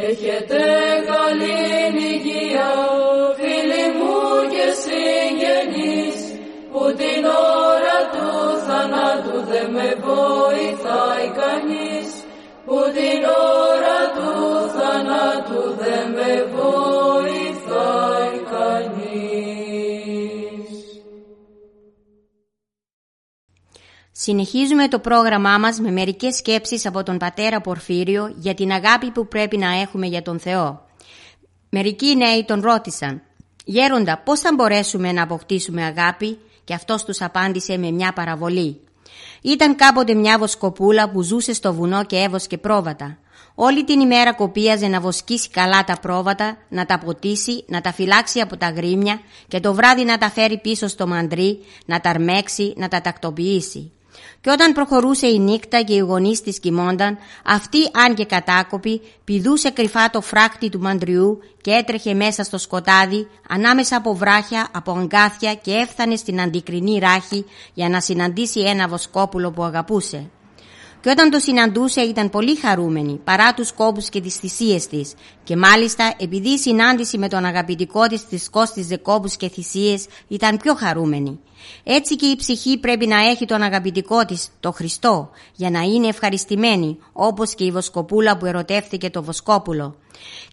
Έχετε 0.08 0.64
καλή 1.12 1.62
υγεία 2.12 2.72
φίλοι 3.38 3.86
μου 3.98 4.16
και 4.54 4.66
συγγενείς 4.84 6.18
που 6.72 6.84
την 7.00 7.24
ώρα 7.66 8.00
του 8.14 8.30
θανάτου 8.66 9.38
δεν 9.50 9.68
με 9.76 9.88
βοηθάει 10.08 11.28
κανείς. 11.42 12.10
Που 12.66 12.80
την 12.96 13.22
ώρα 13.68 14.00
του 14.16 14.32
θανάτου 14.76 15.62
δεν 15.82 16.06
με 16.16 16.32
βοηθάει 16.56 16.93
Συνεχίζουμε 24.26 24.88
το 24.88 25.00
πρόγραμμά 25.00 25.58
μας 25.58 25.80
με 25.80 25.92
μερικές 25.92 26.36
σκέψεις 26.36 26.86
από 26.86 27.04
τον 27.04 27.18
πατέρα 27.18 27.62
Πορφύριο 27.62 28.34
για 28.36 28.54
την 28.54 28.72
αγάπη 28.72 29.12
που 29.12 29.28
πρέπει 29.28 29.58
να 29.58 29.80
έχουμε 29.82 30.08
για 30.08 30.22
τον 30.22 30.40
Θεό. 30.40 30.86
Μερικοί 31.70 32.16
νέοι 32.16 32.44
τον 32.44 32.62
ρώτησαν 32.62 33.22
«Γέροντα, 33.66 34.22
πώς 34.26 34.40
θα 34.40 34.54
μπορέσουμε 34.56 35.12
να 35.12 35.24
αποκτήσουμε 35.24 35.84
αγάπη» 35.84 36.38
και 36.64 36.74
αυτός 36.74 37.04
τους 37.04 37.22
απάντησε 37.22 37.78
με 37.78 37.92
μια 37.92 38.14
παραβολή. 38.14 38.80
Ήταν 39.42 39.76
κάποτε 39.76 40.14
μια 40.14 40.38
βοσκοπούλα 40.38 41.10
που 41.10 41.22
ζούσε 41.22 41.54
στο 41.54 41.74
βουνό 41.74 42.06
και 42.06 42.18
έβοσκε 42.18 42.58
πρόβατα. 42.58 43.18
Όλη 43.56 43.84
την 43.84 44.00
ημέρα 44.00 44.34
κοπίαζε 44.34 44.88
να 44.88 45.00
βοσκήσει 45.00 45.50
καλά 45.50 45.84
τα 45.84 45.98
πρόβατα, 46.02 46.58
να 46.70 46.86
τα 46.86 47.00
ποτίσει, 47.00 47.64
να 47.68 47.82
τα 47.82 47.94
φυλάξει 47.94 48.40
από 48.40 48.58
τα 48.58 48.70
γρήμια 48.70 49.20
και 49.48 49.60
το 49.60 49.74
βράδυ 49.74 50.04
να 50.04 50.18
τα 50.18 50.30
φέρει 50.30 50.60
πίσω 50.60 50.88
στο 50.88 51.08
μαντρί, 51.08 51.60
να 51.86 52.00
τα 52.00 52.10
αρμέξει, 52.10 52.74
να 52.78 52.88
τα 52.88 53.02
τακτοποιήσει. 53.02 53.92
Και 54.44 54.50
όταν 54.50 54.74
προχωρούσε 54.74 55.28
η 55.28 55.40
νύχτα 55.40 55.82
και 55.82 55.94
οι 55.94 56.00
γονείς 56.00 56.42
της 56.42 56.60
κοιμόνταν, 56.60 57.18
αυτή 57.46 57.78
αν 58.06 58.16
και 58.16 58.26
κατάκοπη 58.26 59.02
πηδούσε 59.24 59.70
κρυφά 59.70 60.10
το 60.10 60.22
φράκτη 60.22 60.70
του 60.70 60.80
μαντριού 60.80 61.40
και 61.62 61.72
έτρεχε 61.72 62.14
μέσα 62.14 62.44
στο 62.44 62.58
σκοτάδι, 62.58 63.28
ανάμεσα 63.50 63.96
από 63.96 64.16
βράχια, 64.16 64.68
από 64.72 64.92
αγκάθια 64.92 65.54
και 65.54 65.72
έφτανε 65.72 66.16
στην 66.16 66.42
αντικρινή 66.42 67.00
ράχη 67.00 67.46
για 67.74 67.90
να 67.90 68.00
συναντήσει 68.00 68.60
ένα 68.60 68.88
βοσκόπουλο 68.88 69.52
που 69.52 69.64
αγαπούσε 69.64 70.30
και 71.04 71.10
όταν 71.10 71.30
το 71.30 71.40
συναντούσε 71.40 72.02
ήταν 72.02 72.30
πολύ 72.30 72.56
χαρούμενη 72.56 73.20
παρά 73.24 73.54
τους 73.54 73.72
κόπους 73.72 74.10
και 74.10 74.22
τις 74.22 74.36
θυσίες 74.36 74.88
της 74.88 75.14
και 75.44 75.56
μάλιστα 75.56 76.14
επειδή 76.18 76.50
η 76.50 76.58
συνάντηση 76.58 77.18
με 77.18 77.28
τον 77.28 77.46
αγαπητικό 77.46 78.08
της 78.08 78.26
της 78.26 78.50
κόστιζε 78.50 78.98
κόπους 78.98 79.36
και 79.36 79.50
θυσίες 79.50 80.06
ήταν 80.28 80.58
πιο 80.58 80.76
χαρούμενη. 80.76 81.40
Έτσι 81.84 82.16
και 82.16 82.26
η 82.26 82.36
ψυχή 82.36 82.78
πρέπει 82.78 83.08
να 83.08 83.18
έχει 83.18 83.46
τον 83.46 83.62
αγαπητικό 83.62 84.26
της, 84.26 84.50
το 84.60 84.72
Χριστό, 84.72 85.30
για 85.56 85.70
να 85.70 85.82
είναι 85.82 86.08
ευχαριστημένη, 86.08 86.98
όπως 87.14 87.56
και 87.56 87.64
η 87.64 87.72
Βοσκοπούλα 87.72 88.38
που 88.38 88.46
ερωτεύτηκε 88.46 89.10
το 89.10 89.24
Βοσκόπουλο. 89.24 89.96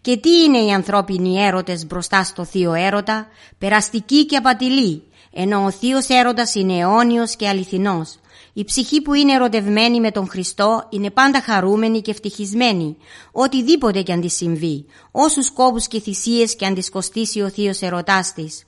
Και 0.00 0.16
τι 0.16 0.42
είναι 0.42 0.58
οι 0.58 0.72
ανθρώπινοι 0.72 1.42
έρωτες 1.42 1.86
μπροστά 1.86 2.24
στο 2.24 2.44
θείο 2.44 2.72
έρωτα, 2.72 3.26
περαστικοί 3.58 4.26
και 4.26 4.36
απατηλοί, 4.36 5.02
ενώ 5.32 5.64
ο 5.64 5.70
θείος 5.70 6.08
έρωτας 6.08 6.54
είναι 6.54 6.78
αιώνιος 6.78 7.36
και 7.36 7.48
αληθινός. 7.48 8.18
Η 8.52 8.64
ψυχή 8.64 9.02
που 9.02 9.14
είναι 9.14 9.32
ερωτευμένη 9.32 10.00
με 10.00 10.10
τον 10.10 10.28
Χριστό 10.28 10.86
είναι 10.90 11.10
πάντα 11.10 11.42
χαρούμενη 11.42 12.00
και 12.00 12.10
ευτυχισμένη, 12.10 12.96
οτιδήποτε 13.32 14.02
και 14.02 14.12
αν 14.12 14.20
της 14.20 14.36
συμβεί, 14.36 14.86
όσους 15.10 15.50
κόπους 15.50 15.88
και 15.88 16.00
θυσίες 16.00 16.56
και 16.56 16.66
αν 16.66 16.74
της 16.74 16.90
κοστίσει 16.90 17.40
ο 17.40 17.48
θείος 17.48 17.80
ερωτάς 17.80 18.32
της. 18.32 18.64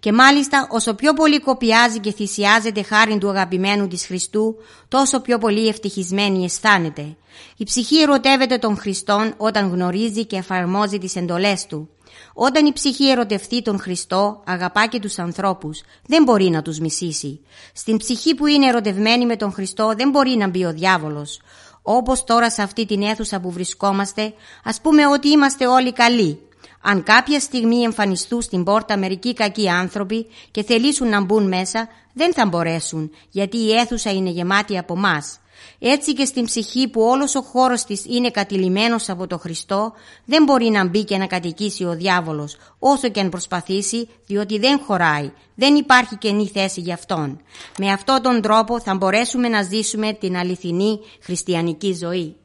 Και 0.00 0.12
μάλιστα 0.12 0.68
όσο 0.70 0.94
πιο 0.94 1.12
πολύ 1.12 1.40
κοπιάζει 1.40 1.98
και 1.98 2.12
θυσιάζεται 2.12 2.82
χάρη 2.82 3.18
του 3.18 3.28
αγαπημένου 3.28 3.88
της 3.88 4.06
Χριστού, 4.06 4.54
τόσο 4.88 5.20
πιο 5.20 5.38
πολύ 5.38 5.68
ευτυχισμένη 5.68 6.44
αισθάνεται. 6.44 7.16
Η 7.56 7.64
ψυχή 7.64 8.00
ερωτεύεται 8.00 8.58
τον 8.58 8.76
Χριστόν 8.76 9.34
όταν 9.36 9.70
γνωρίζει 9.70 10.26
και 10.26 10.36
εφαρμόζει 10.36 10.98
τις 10.98 11.16
εντολές 11.16 11.66
Του. 11.66 11.88
Όταν 12.34 12.66
η 12.66 12.72
ψυχή 12.72 13.10
ερωτευτεί 13.10 13.62
τον 13.62 13.80
Χριστό, 13.80 14.42
αγαπά 14.46 14.86
και 14.86 15.00
τους 15.00 15.18
ανθρώπους, 15.18 15.82
δεν 16.06 16.22
μπορεί 16.22 16.50
να 16.50 16.62
τους 16.62 16.78
μισήσει. 16.78 17.40
Στην 17.72 17.96
ψυχή 17.96 18.34
που 18.34 18.46
είναι 18.46 18.66
ερωτευμένη 18.66 19.26
με 19.26 19.36
τον 19.36 19.52
Χριστό 19.52 19.92
δεν 19.96 20.10
μπορεί 20.10 20.30
να 20.30 20.48
μπει 20.48 20.64
ο 20.64 20.72
διάβολος. 20.72 21.40
Όπως 21.82 22.24
τώρα 22.24 22.50
σε 22.50 22.62
αυτή 22.62 22.86
την 22.86 23.02
αίθουσα 23.02 23.40
που 23.40 23.50
βρισκόμαστε, 23.50 24.34
ας 24.64 24.80
πούμε 24.80 25.06
ότι 25.06 25.28
είμαστε 25.28 25.66
όλοι 25.66 25.92
καλοί. 25.92 26.40
Αν 26.80 27.02
κάποια 27.02 27.40
στιγμή 27.40 27.82
εμφανιστούν 27.82 28.42
στην 28.42 28.64
πόρτα 28.64 28.96
μερικοί 28.96 29.34
κακοί 29.34 29.68
άνθρωποι 29.68 30.26
και 30.50 30.62
θελήσουν 30.62 31.08
να 31.08 31.20
μπουν 31.20 31.48
μέσα, 31.48 31.88
δεν 32.12 32.32
θα 32.32 32.46
μπορέσουν, 32.46 33.10
γιατί 33.30 33.56
η 33.56 33.72
αίθουσα 33.72 34.10
είναι 34.12 34.30
γεμάτη 34.30 34.78
από 34.78 34.96
μας. 34.96 35.38
Έτσι 35.78 36.12
και 36.12 36.24
στην 36.24 36.44
ψυχή 36.44 36.88
που 36.88 37.00
όλος 37.00 37.34
ο 37.34 37.42
χώρος 37.42 37.84
της 37.84 38.04
είναι 38.04 38.30
κατηλημένος 38.30 39.08
από 39.08 39.26
το 39.26 39.38
Χριστό, 39.38 39.92
δεν 40.24 40.44
μπορεί 40.44 40.68
να 40.70 40.86
μπει 40.86 41.04
και 41.04 41.16
να 41.16 41.26
κατοικήσει 41.26 41.84
ο 41.84 41.94
διάβολος, 41.94 42.56
όσο 42.78 43.08
και 43.08 43.20
αν 43.20 43.28
προσπαθήσει, 43.28 44.08
διότι 44.26 44.58
δεν 44.58 44.78
χωράει, 44.78 45.32
δεν 45.54 45.74
υπάρχει 45.74 46.16
καινή 46.16 46.48
θέση 46.48 46.80
για 46.80 46.94
αυτόν. 46.94 47.40
Με 47.78 47.92
αυτόν 47.92 48.22
τον 48.22 48.40
τρόπο 48.40 48.80
θα 48.80 48.94
μπορέσουμε 48.94 49.48
να 49.48 49.62
ζήσουμε 49.62 50.12
την 50.12 50.36
αληθινή 50.36 51.00
χριστιανική 51.20 51.94
ζωή. 51.94 52.36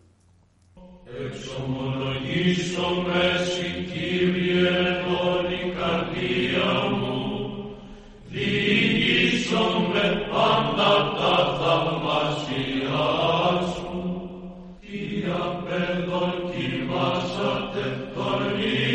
πάντα 10.32 11.14
τα 11.18 11.58
θαυμασία 11.60 12.41
τι 15.72 15.78
απεδοκιμάσατε 15.78 17.84
τον 18.16 18.42
ήθο 18.60 18.91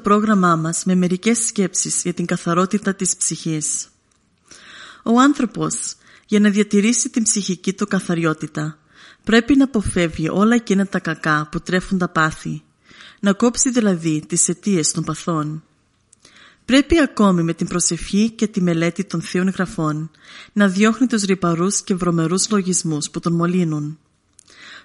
πρόγραμμά 0.00 0.56
μας 0.56 0.84
με 0.84 0.94
μερικές 0.94 1.38
σκέψεις 1.38 2.02
για 2.02 2.14
την 2.14 2.26
καθαρότητα 2.26 2.94
της 2.94 3.16
ψυχής. 3.16 3.88
Ο 5.02 5.20
άνθρωπος, 5.20 5.94
για 6.26 6.40
να 6.40 6.50
διατηρήσει 6.50 7.08
την 7.08 7.22
ψυχική 7.22 7.72
του 7.72 7.86
καθαριότητα, 7.86 8.78
πρέπει 9.24 9.56
να 9.56 9.64
αποφεύγει 9.64 10.28
όλα 10.28 10.54
εκείνα 10.54 10.86
τα 10.86 10.98
κακά 10.98 11.48
που 11.50 11.60
τρέφουν 11.60 11.98
τα 11.98 12.08
πάθη, 12.08 12.62
να 13.20 13.32
κόψει 13.32 13.70
δηλαδή 13.70 14.24
τις 14.26 14.48
αιτίες 14.48 14.92
των 14.92 15.04
παθών. 15.04 15.62
Πρέπει 16.64 17.00
ακόμη 17.00 17.42
με 17.42 17.54
την 17.54 17.66
προσευχή 17.66 18.30
και 18.30 18.46
τη 18.46 18.62
μελέτη 18.62 19.04
των 19.04 19.22
θείων 19.22 19.48
γραφών 19.48 20.10
να 20.52 20.68
διώχνει 20.68 21.06
τους 21.06 21.22
ρυπαρούς 21.22 21.82
και 21.82 21.94
βρωμερούς 21.94 22.50
λογισμούς 22.50 23.10
που 23.10 23.20
τον 23.20 23.32
μολύνουν. 23.32 23.98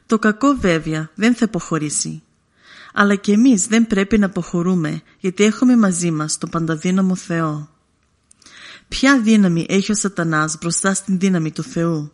Το 0.06 0.20
κακό 0.20 0.56
βέβαια 0.60 1.10
δεν 1.16 1.36
θα 1.36 1.46
υποχωρήσει. 1.48 2.24
Αλλά 2.98 3.16
και 3.16 3.32
εμείς 3.32 3.68
δεν 3.68 3.88
πρέπει 3.88 4.18
να 4.18 4.26
αποχωρούμε 4.26 5.02
γιατί 5.20 5.44
έχουμε 5.44 5.78
μαζί 5.78 6.12
μας 6.12 6.38
τον 6.38 6.50
πανταδύναμο 6.50 7.16
Θεό. 7.16 7.70
Ποια 8.88 9.22
δύναμη 9.22 9.66
έχει 9.70 9.92
ο 9.92 9.96
σατανάς 9.96 10.58
μπροστά 10.62 10.94
στην 10.94 11.20
δύναμη 11.20 11.52
του 11.52 11.64
Θεού; 11.64 12.12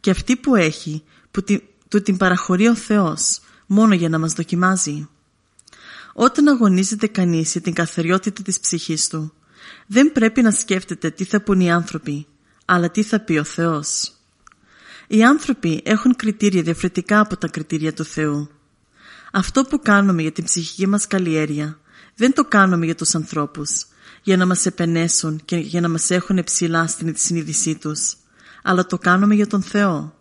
Και 0.00 0.10
αυτή 0.10 0.36
που 0.36 0.56
έχει, 0.56 1.02
που 1.30 1.42
τη, 1.42 1.58
του 1.88 2.02
την 2.02 2.16
παραχωρεί 2.16 2.68
ο 2.68 2.74
Θεός, 2.74 3.40
μόνο 3.66 3.94
για 3.94 4.08
να 4.08 4.18
μας 4.18 4.32
δοκιμάζει. 4.32 5.08
Όταν 6.12 6.48
αγωνίζεται 6.48 7.06
κανείς 7.06 7.52
για 7.52 7.60
την 7.60 7.72
καθαριότητα 7.72 8.42
της 8.42 8.60
ψυχής 8.60 9.08
του, 9.08 9.32
δεν 9.86 10.12
πρέπει 10.12 10.42
να 10.42 10.50
σκέφτεται 10.50 11.10
τι 11.10 11.24
θα 11.24 11.42
πούν 11.42 11.60
οι 11.60 11.72
άνθρωποι, 11.72 12.26
αλλά 12.64 12.90
τι 12.90 13.02
θα 13.02 13.20
πει 13.20 13.38
ο 13.38 13.44
Θεός. 13.44 14.12
Οι 15.06 15.24
άνθρωποι 15.24 15.80
έχουν 15.84 16.16
κριτήρια 16.16 16.62
διαφορετικά 16.62 17.20
από 17.20 17.36
τα 17.36 17.48
κριτήρια 17.48 17.92
του 17.92 18.04
Θεού. 18.04 18.50
Αυτό 19.34 19.64
που 19.64 19.80
κάνουμε 19.80 20.22
για 20.22 20.32
την 20.32 20.44
ψυχική 20.44 20.86
μας 20.86 21.06
καλλιέργεια 21.06 21.78
δεν 22.16 22.32
το 22.32 22.44
κάνουμε 22.44 22.84
για 22.84 22.94
τους 22.94 23.14
ανθρώπους, 23.14 23.86
για 24.22 24.36
να 24.36 24.46
μας 24.46 24.66
επενέσουν 24.66 25.40
και 25.44 25.56
για 25.56 25.80
να 25.80 25.88
μας 25.88 26.10
έχουν 26.10 26.44
ψηλά 26.44 26.86
στην 26.86 27.14
συνείδησή 27.16 27.78
τους, 27.78 28.16
αλλά 28.62 28.86
το 28.86 28.98
κάνουμε 28.98 29.34
για 29.34 29.46
τον 29.46 29.62
Θεό, 29.62 30.14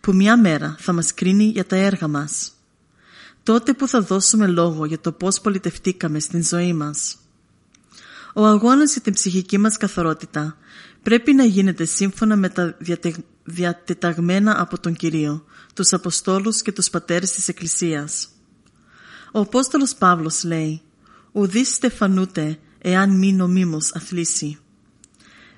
που 0.00 0.14
μια 0.14 0.40
μέρα 0.40 0.76
θα 0.78 0.92
μας 0.92 1.14
κρίνει 1.14 1.44
για 1.44 1.66
τα 1.66 1.76
έργα 1.76 2.08
μας. 2.08 2.52
Τότε 3.42 3.72
που 3.72 3.88
θα 3.88 4.00
δώσουμε 4.00 4.46
λόγο 4.46 4.84
για 4.84 4.98
το 4.98 5.12
πώς 5.12 5.40
πολιτευτήκαμε 5.40 6.18
στην 6.18 6.44
ζωή 6.44 6.72
μας. 6.72 7.16
Ο 8.34 8.46
αγώνας 8.46 8.92
για 8.92 9.00
την 9.00 9.12
ψυχική 9.12 9.58
μας 9.58 9.76
καθαρότητα 9.76 10.56
πρέπει 11.02 11.32
να 11.32 11.44
γίνεται 11.44 11.84
σύμφωνα 11.84 12.36
με 12.36 12.48
τα 12.48 12.76
διατεταγμένα 13.44 14.60
από 14.60 14.80
τον 14.80 14.94
Κυρίο, 14.94 15.44
τους 15.74 15.92
Αποστόλους 15.92 16.62
και 16.62 16.72
τους 16.72 16.90
πατέρες 16.90 17.30
της 17.30 17.48
Εκκλησίας. 17.48 18.28
Ο 19.32 19.40
Απόστολος 19.40 19.94
Παύλος 19.94 20.44
λέει 20.44 20.80
«Ουδείς 21.32 21.74
στεφανούτε 21.74 22.58
εάν 22.78 23.18
μη 23.18 23.32
νομίμως 23.32 23.94
αθλήσει». 23.94 24.58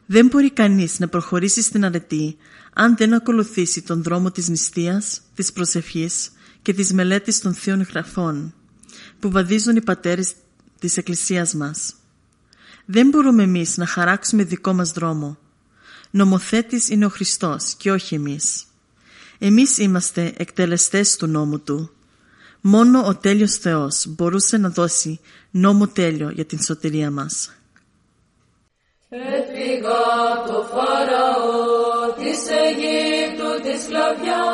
Δεν 0.06 0.26
μπορεί 0.26 0.50
κανείς 0.50 0.98
να 0.98 1.08
προχωρήσει 1.08 1.62
στην 1.62 1.84
αρετή 1.84 2.36
αν 2.72 2.96
δεν 2.96 3.14
ακολουθήσει 3.14 3.82
τον 3.82 4.02
δρόμο 4.02 4.30
της 4.30 4.48
νηστείας, 4.48 5.20
της 5.34 5.52
προσευχής 5.52 6.30
και 6.62 6.74
της 6.74 6.92
μελέτης 6.92 7.40
των 7.40 7.54
Θείων 7.54 7.82
Γραφών 7.82 8.54
που 9.18 9.30
βαδίζουν 9.30 9.76
οι 9.76 9.82
πατέρες 9.82 10.34
της 10.78 10.96
Εκκλησίας 10.96 11.54
μας. 11.54 11.94
Δεν 12.84 13.08
μπορούμε 13.08 13.42
εμείς 13.42 13.76
να 13.76 13.86
χαράξουμε 13.86 14.44
δικό 14.44 14.72
μας 14.72 14.90
δρόμο. 14.90 15.38
Νομοθέτης 16.10 16.88
είναι 16.88 17.06
ο 17.06 17.08
Χριστός 17.08 17.74
και 17.74 17.90
όχι 17.90 18.14
εμείς. 18.14 18.64
Εμείς 19.38 19.78
είμαστε 19.78 20.32
εκτελεστές 20.36 21.16
του 21.16 21.26
νόμου 21.26 21.60
Του. 21.60 21.90
Μόνο 22.60 23.06
ο 23.06 23.16
τέλειος 23.16 23.56
Θεός 23.56 24.06
μπορούσε 24.08 24.56
να 24.56 24.68
δώσει 24.68 25.20
νόμο 25.50 25.88
τέλειο 25.88 26.30
για 26.30 26.44
την 26.44 26.62
σωτηρία 26.62 27.10
μας. 27.10 27.54
Έφυγα 29.08 30.02
το 30.46 30.58
Φαραώ 30.72 31.50
της 32.18 32.40
Αιγύπτου 32.60 33.52
της 33.64 33.82
σκλαβιά, 33.82 34.44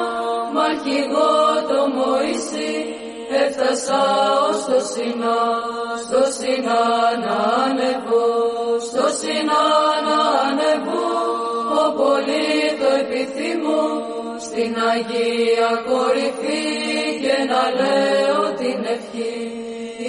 μ' 0.52 0.60
αρχηγό 0.70 1.36
το 1.70 1.80
Μωυσή, 1.96 2.74
έφτασα 3.44 4.02
ως 4.48 4.58
το 4.68 4.78
Σινά, 4.90 5.40
στο 6.04 6.22
Σινά 6.36 6.84
να 7.24 7.36
ανεβώ, 7.64 8.28
στο 8.88 9.04
Σινά 9.18 9.64
να 10.06 10.18
ανεβώ, 10.46 11.08
ο 11.82 11.84
πολύ 12.00 12.54
το 12.80 12.88
επιθυμώ, 13.02 13.84
στην 14.46 14.72
Αγία 14.92 15.70
κορυφή 15.88 16.75
και 17.56 17.62
να 17.62 17.64
λέω 17.80 18.42
την 18.60 18.80
ευχή, 18.94 19.36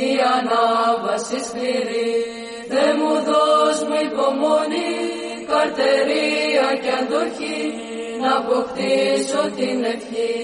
η 0.06 0.10
ανάβαση 0.38 1.40
σκληρή, 1.48 2.16
δεν 2.74 2.92
μου 3.00 3.14
δώσ' 3.30 3.84
μου 3.88 3.98
υπομονή, 4.10 4.94
καρτερία 5.52 6.68
και 6.84 6.92
αντοχή, 7.00 7.62
να 8.22 8.32
αποκτήσω 8.42 9.42
την 9.58 9.78
ευχή, 9.96 10.36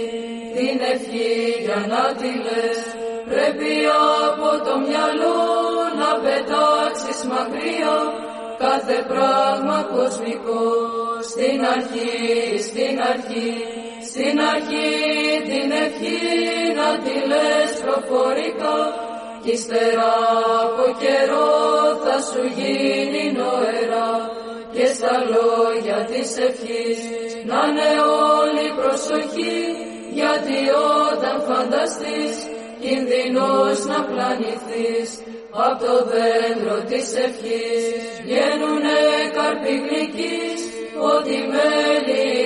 την 0.57 0.77
ευχή 0.93 1.33
για 1.65 1.79
να 1.91 2.03
τη 2.19 2.31
λες. 2.45 2.79
Πρέπει 3.31 3.73
από 4.29 4.49
το 4.65 4.73
μυαλό 4.85 5.41
να 5.99 6.09
πετάξεις 6.23 7.19
μακριά 7.31 7.97
κάθε 8.65 8.97
πράγμα 9.11 9.77
κοσμικό. 9.93 10.65
Στην 11.31 11.59
αρχή, 11.75 12.13
στην 12.67 12.95
αρχή, 13.11 13.51
στην 14.13 14.39
αρχή 14.53 14.91
την 15.49 15.69
ευχή 15.85 16.21
να 16.79 16.89
τη 17.03 17.15
λες 17.31 17.71
προφορικά 17.83 18.79
κι 19.43 19.51
ύστερα 19.51 20.13
από 20.63 20.85
καιρό 21.03 21.53
θα 22.03 22.17
σου 22.29 22.43
γίνει 22.57 23.23
νοερά 23.37 24.11
και 24.75 24.85
στα 24.95 25.15
λόγια 25.33 25.99
της 26.11 26.29
ευχής 26.47 26.99
να 27.49 27.59
είναι 27.67 27.91
όλη 28.37 28.67
προσοχή 28.79 29.57
γιατί 30.19 30.59
όταν 31.09 31.35
φανταστείς 31.47 32.35
κινδυνός 32.83 33.77
να 33.91 33.99
πλανηθείς 34.09 35.09
απ' 35.67 35.79
το 35.83 35.95
δέντρο 36.11 36.75
της 36.89 37.07
ευχής 37.25 37.83
βγαίνουνε 38.25 38.99
καρποί 39.35 39.75
γλυκείς 39.85 40.61
ότι 41.13 41.35
μέλι 41.53 41.83
είναι 42.03 42.23
αυτό 42.31 42.42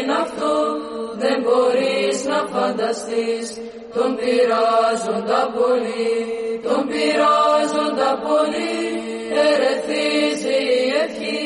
δεν 1.24 1.38
μπορείς 1.44 2.18
να 2.32 2.40
φανταστείς. 2.54 3.48
Τον 3.94 4.10
πειράζοντα 4.20 5.42
πολύ 5.58 6.38
τον 6.68 6.82
πειράζοντα 6.90 8.12
πολύ. 8.28 8.76
Ερεθίζει 9.48 10.60
η 10.82 10.86
ευχή 11.04 11.44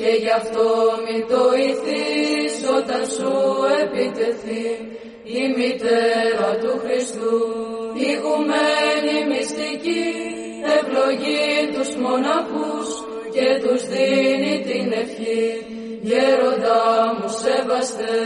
και 0.00 0.10
γι' 0.22 0.34
αυτό 0.40 0.68
μην 1.04 1.20
το 1.32 1.42
ηθείς 1.68 2.54
όταν 2.78 3.02
σου 3.16 3.32
επιτεθεί. 3.82 4.66
Η 5.40 5.42
μητέρα 5.56 6.50
του 6.60 6.72
Χριστού, 6.82 7.36
η 8.06 8.10
γουμένη 8.22 9.16
μυστική, 9.30 10.06
ευλογεί 10.76 11.52
τους 11.74 11.90
μοναχούς 12.04 12.88
και 13.34 13.48
τους 13.62 13.82
δίνει 13.92 14.54
την 14.68 14.92
ευχή. 15.02 15.46
Γέροντα 16.08 16.80
μου 17.16 17.28
σεβαστέ, 17.42 18.18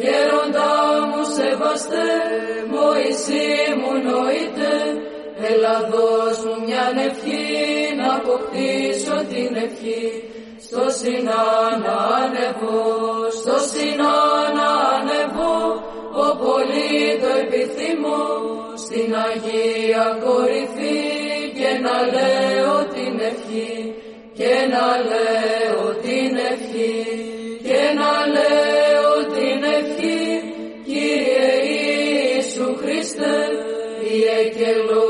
γέροντα 0.00 0.72
μου 1.08 1.22
σεβαστέ, 1.36 2.10
Μωυσή 2.72 3.48
μου 3.80 3.92
νοείται, 4.08 4.74
έλα 5.48 5.76
δώσ' 5.90 6.42
μου 6.44 6.54
μια 6.66 6.86
ευχή 7.08 7.48
να 7.98 8.08
αποκτήσω 8.20 9.16
την 9.32 9.50
ευχή. 9.66 10.06
Στο 10.66 10.84
Σινά 10.98 11.44
να 11.84 11.96
ανεβώ, 12.22 12.82
στο 13.40 13.56
Σινά 13.70 14.16
να 14.56 14.68
ανεβώ, 14.94 15.58
ο 16.24 16.26
πολύ 16.42 16.98
το 17.22 17.30
επιθυμώ, 17.42 18.24
στην 18.84 19.10
Αγία 19.26 20.06
κορυφή. 20.24 20.98
Και 21.58 21.70
να 21.84 21.96
λέω 22.14 22.74
την 22.94 23.14
ευχή, 23.30 23.94
και 24.38 24.54
να 24.72 24.86
λέω 25.10 25.82
την 26.04 26.36
ευχή, 26.52 26.94
και 27.66 27.80
να 27.98 28.12
λέω 28.34 28.89
Lembro 34.70 35.09